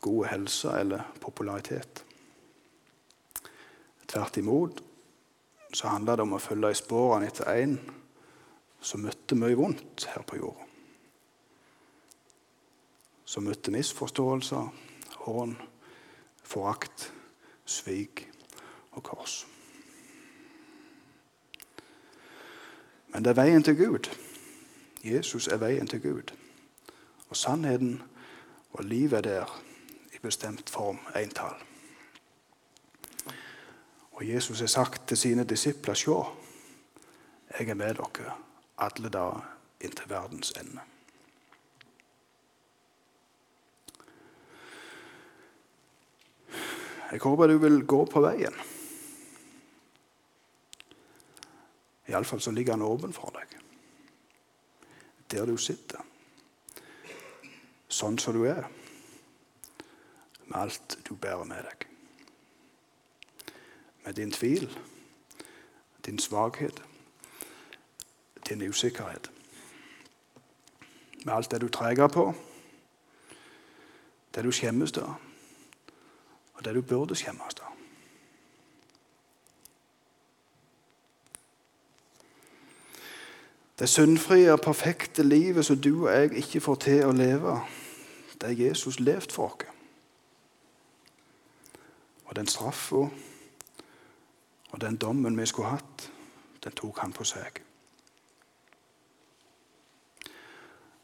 god 0.00 0.28
helse 0.30 0.70
eller 0.78 1.08
popularitet. 1.18 2.04
Tvert 4.06 4.38
imot 4.38 4.82
så 5.74 5.90
handler 5.90 6.20
det 6.20 6.26
om 6.28 6.36
å 6.36 6.42
følge 6.44 6.70
i 6.70 6.78
sporene 6.78 7.26
etter 7.26 7.50
en 7.56 7.74
som 8.78 9.02
møtte 9.02 9.34
mye 9.38 9.58
vondt 9.58 10.06
her 10.12 10.22
på 10.22 10.38
jorda. 10.38 10.68
Som 13.26 13.48
møtte 13.50 13.74
misforståelser, 13.74 14.68
hån, 15.24 15.56
forakt, 16.46 17.08
svik 17.66 18.28
og 18.92 19.02
kors. 19.10 19.40
Men 23.12 23.24
det 23.24 23.30
er 23.30 23.42
veien 23.42 23.62
til 23.62 23.76
Gud. 23.76 24.08
Jesus 25.04 25.48
er 25.48 25.56
veien 25.56 25.86
til 25.86 26.02
Gud. 26.02 26.32
Og 27.28 27.36
sannheten 27.36 28.02
og 28.72 28.84
livet 28.84 29.12
er 29.12 29.20
der 29.20 29.62
i 30.14 30.18
bestemt 30.22 30.70
form, 30.70 30.98
entall. 31.16 31.56
Og 34.12 34.28
Jesus 34.28 34.60
har 34.60 34.66
sagt 34.66 35.08
til 35.08 35.16
sine 35.16 35.44
disipler 35.44 35.94
Se, 35.94 36.10
jeg 37.58 37.68
er 37.68 37.74
med 37.74 37.94
dere 37.94 38.32
alle 38.78 39.08
dager 39.08 39.44
inntil 39.80 40.10
verdens 40.10 40.52
ende. 40.60 40.80
Jeg 47.12 47.20
håper 47.20 47.46
du 47.46 47.58
vil 47.58 47.82
gå 47.86 48.04
på 48.04 48.20
veien. 48.20 48.54
Iallfall 52.12 52.40
så 52.40 52.50
ligger 52.50 52.72
han 52.72 52.82
åpen 52.82 53.12
for 53.12 53.32
deg. 53.32 53.56
Der 55.30 55.46
du 55.48 55.56
sitter. 55.56 56.04
Sånn 57.88 58.18
som 58.20 58.36
du 58.36 58.44
er. 58.48 58.66
Med 60.44 60.58
alt 60.60 60.98
du 61.08 61.14
bærer 61.16 61.48
med 61.48 61.64
deg. 61.64 61.86
Med 64.04 64.18
din 64.18 64.32
tvil, 64.34 64.68
din 66.04 66.18
svakhet, 66.18 66.82
din 68.48 68.62
usikkerhet. 68.68 69.30
Med 71.24 71.34
alt 71.34 71.50
det 71.50 71.60
du 71.62 71.68
treger 71.68 72.08
på, 72.08 72.32
det 74.34 74.44
du 74.44 74.50
skjemmes 74.52 74.92
av, 74.98 75.14
og 76.54 76.64
det 76.64 76.74
du 76.74 76.82
burde 76.82 77.16
skjemmes 77.16 77.62
av. 77.62 77.81
Det 83.82 83.88
syndfrie 83.88 84.58
perfekte 84.58 85.22
livet 85.22 85.66
som 85.66 85.80
du 85.80 86.06
og 86.06 86.12
jeg 86.12 86.32
ikke 86.32 86.60
får 86.62 86.76
til 86.84 87.00
å 87.02 87.14
leve, 87.18 87.56
det 88.38 88.52
er 88.52 88.60
Jesus 88.68 89.00
levd 89.00 89.34
for 89.34 89.50
oss. 89.50 89.64
Og 92.30 92.36
den 92.38 92.46
straffa 92.46 93.08
og 94.70 94.80
den 94.80 94.96
dommen 95.02 95.34
vi 95.34 95.46
skulle 95.50 95.74
hatt, 95.74 96.06
den 96.62 96.78
tok 96.78 97.02
han 97.02 97.10
på 97.12 97.26
seg. 97.26 97.58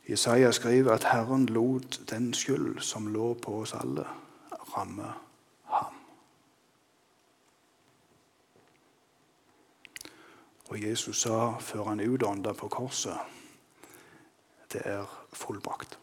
Jesaja 0.07 0.55
skriver 0.55 0.95
at 0.95 1.11
Herren 1.11 1.51
lot 1.51 1.99
den 2.07 2.31
skyld 2.31 2.79
som 2.79 3.11
lå 3.11 3.33
på 3.43 3.59
oss 3.65 3.75
alle, 3.75 4.07
ramme 4.77 5.17
Og 10.69 10.83
Jesus 10.83 11.25
sa 11.25 11.57
før 11.61 11.91
han 11.93 12.05
utånda 12.05 12.53
på 12.53 12.69
korset 12.69 13.37
det 14.73 14.83
er 14.85 15.05
fullbrakt. 15.33 15.99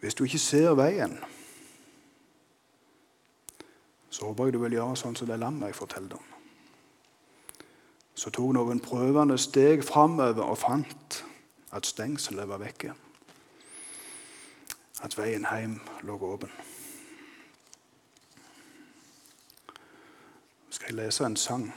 Hvis 0.00 0.14
du 0.14 0.24
ikke 0.24 0.38
ser 0.38 0.74
veien, 0.74 1.18
så 4.10 4.24
håper 4.24 4.44
jeg 4.44 4.54
du 4.54 4.58
vil 4.64 4.74
gjøre 4.74 4.98
sånn 4.98 5.14
som 5.16 5.30
det 5.30 5.38
lammet 5.38 5.70
jeg 5.70 5.78
fortalte 5.78 6.18
om. 6.18 6.26
Så 8.14 8.34
tok 8.34 8.50
noen 8.56 8.82
prøvende 8.82 9.38
steg 9.38 9.86
framover 9.86 10.42
og 10.42 10.58
fant 10.58 11.22
at 11.72 11.86
stengselet 11.86 12.50
var 12.50 12.60
vekke. 12.60 12.92
At 15.06 15.16
veien 15.18 15.46
hjem 15.46 15.78
lå 16.02 16.18
åpen. 16.18 16.50
Skal 20.92 21.04
lese 21.04 21.24
en 21.24 21.36
sang 21.36 21.74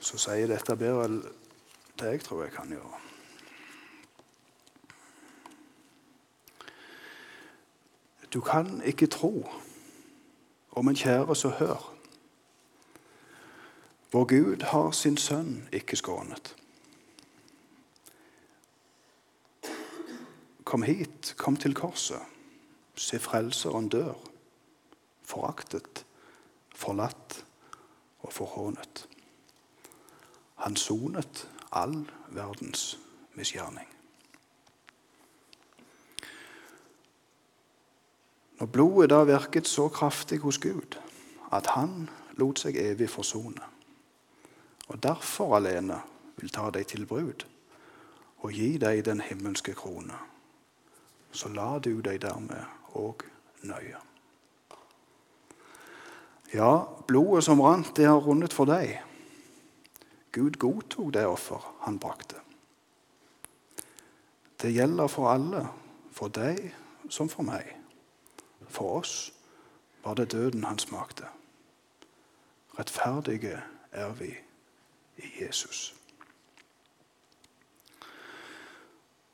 Så 0.00 0.16
sier 0.18 0.48
dette 0.48 0.76
bedre 0.80 1.02
enn 1.04 1.18
det 2.00 2.12
jeg 2.14 2.22
tror 2.24 2.46
jeg 2.46 2.52
kan 2.54 2.70
gjøre. 2.72 3.00
Du 8.32 8.40
kan 8.40 8.80
ikke 8.88 9.10
tro 9.12 9.44
om 10.72 10.88
en 10.88 10.96
kjære 10.96 11.36
så 11.36 11.52
hør. 11.60 11.84
Vår 14.12 14.24
Gud 14.32 14.64
har 14.72 14.90
sin 14.96 15.20
sønn 15.20 15.68
ikke 15.72 16.00
skånet. 16.00 16.54
Kom 20.64 20.88
hit, 20.88 21.34
kom 21.36 21.56
til 21.56 21.76
korset. 21.76 22.24
Se 22.96 23.20
Frelseren 23.20 23.92
dør 23.92 24.29
foraktet, 25.30 26.04
forlatt 26.74 27.44
og 28.20 28.32
forhånet. 28.32 29.06
Han 30.64 30.76
sonet 30.76 31.46
all 31.72 32.02
verdens 32.34 32.98
misgjerning. 33.38 33.86
Når 38.60 38.66
blodet 38.66 39.10
da 39.10 39.22
virket 39.24 39.68
så 39.68 39.88
kraftig 39.88 40.38
hos 40.42 40.58
Gud 40.58 40.98
at 41.52 41.70
han 41.72 42.10
lot 42.36 42.60
seg 42.60 42.76
evig 42.76 43.08
forsone, 43.10 43.62
og 44.90 45.00
derfor 45.02 45.56
alene 45.56 46.02
vil 46.36 46.52
ta 46.52 46.68
deg 46.74 46.86
til 46.90 47.06
brud 47.06 47.46
og 48.40 48.52
gi 48.52 48.74
deg 48.80 49.04
den 49.08 49.20
himmelske 49.24 49.72
krone, 49.78 50.18
så 51.32 51.48
la 51.48 51.78
du 51.78 52.00
deg 52.04 52.20
dermed 52.20 52.96
òg 52.98 53.24
nøye. 53.64 54.09
Ja, 56.54 56.84
blodet 57.06 57.44
som 57.44 57.60
rant, 57.60 57.96
det 57.96 58.06
har 58.06 58.18
rundet 58.18 58.52
for 58.52 58.64
deg. 58.64 58.98
Gud 60.32 60.58
godtok 60.58 61.14
det 61.14 61.26
offer 61.26 61.62
han 61.80 61.98
brakte. 61.98 62.36
Det 64.62 64.72
gjelder 64.74 65.06
for 65.06 65.30
alle, 65.30 65.68
for 66.12 66.28
deg 66.28 66.74
som 67.08 67.28
for 67.28 67.42
meg. 67.42 67.76
For 68.68 69.00
oss 69.00 69.32
var 70.04 70.14
det 70.14 70.32
døden 70.32 70.64
han 70.64 70.78
smakte. 70.78 71.24
Rettferdige 72.78 73.62
er 73.92 74.12
vi 74.12 74.34
i 75.16 75.30
Jesus. 75.40 75.94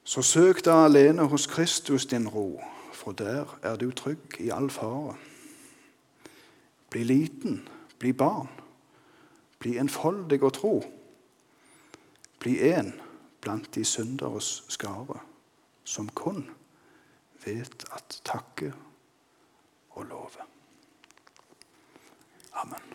Så 0.04 0.22
søk 0.22 0.64
da 0.64 0.84
alene 0.84 1.22
hos 1.22 1.46
Kristus 1.46 2.06
din 2.06 2.28
ro, 2.28 2.60
for 2.92 3.12
der 3.12 3.58
er 3.62 3.76
du 3.76 3.90
trygg 3.90 4.40
i 4.40 4.48
all 4.48 4.70
fare. 4.70 5.16
Bli 6.90 7.04
liten, 7.04 7.68
bli 7.98 8.12
barn, 8.12 8.48
bli 9.58 9.76
enfoldig 9.78 10.42
og 10.42 10.52
tro. 10.52 10.74
Bli 12.40 12.58
en 12.72 12.92
blant 13.40 13.74
de 13.74 13.84
synderes 13.84 14.64
skare, 14.68 15.20
som 15.84 16.08
kun 16.08 16.44
vet 17.44 17.86
at 17.94 18.20
takke 18.24 18.72
og 19.90 20.04
love. 20.10 20.46
Amen. 22.52 22.85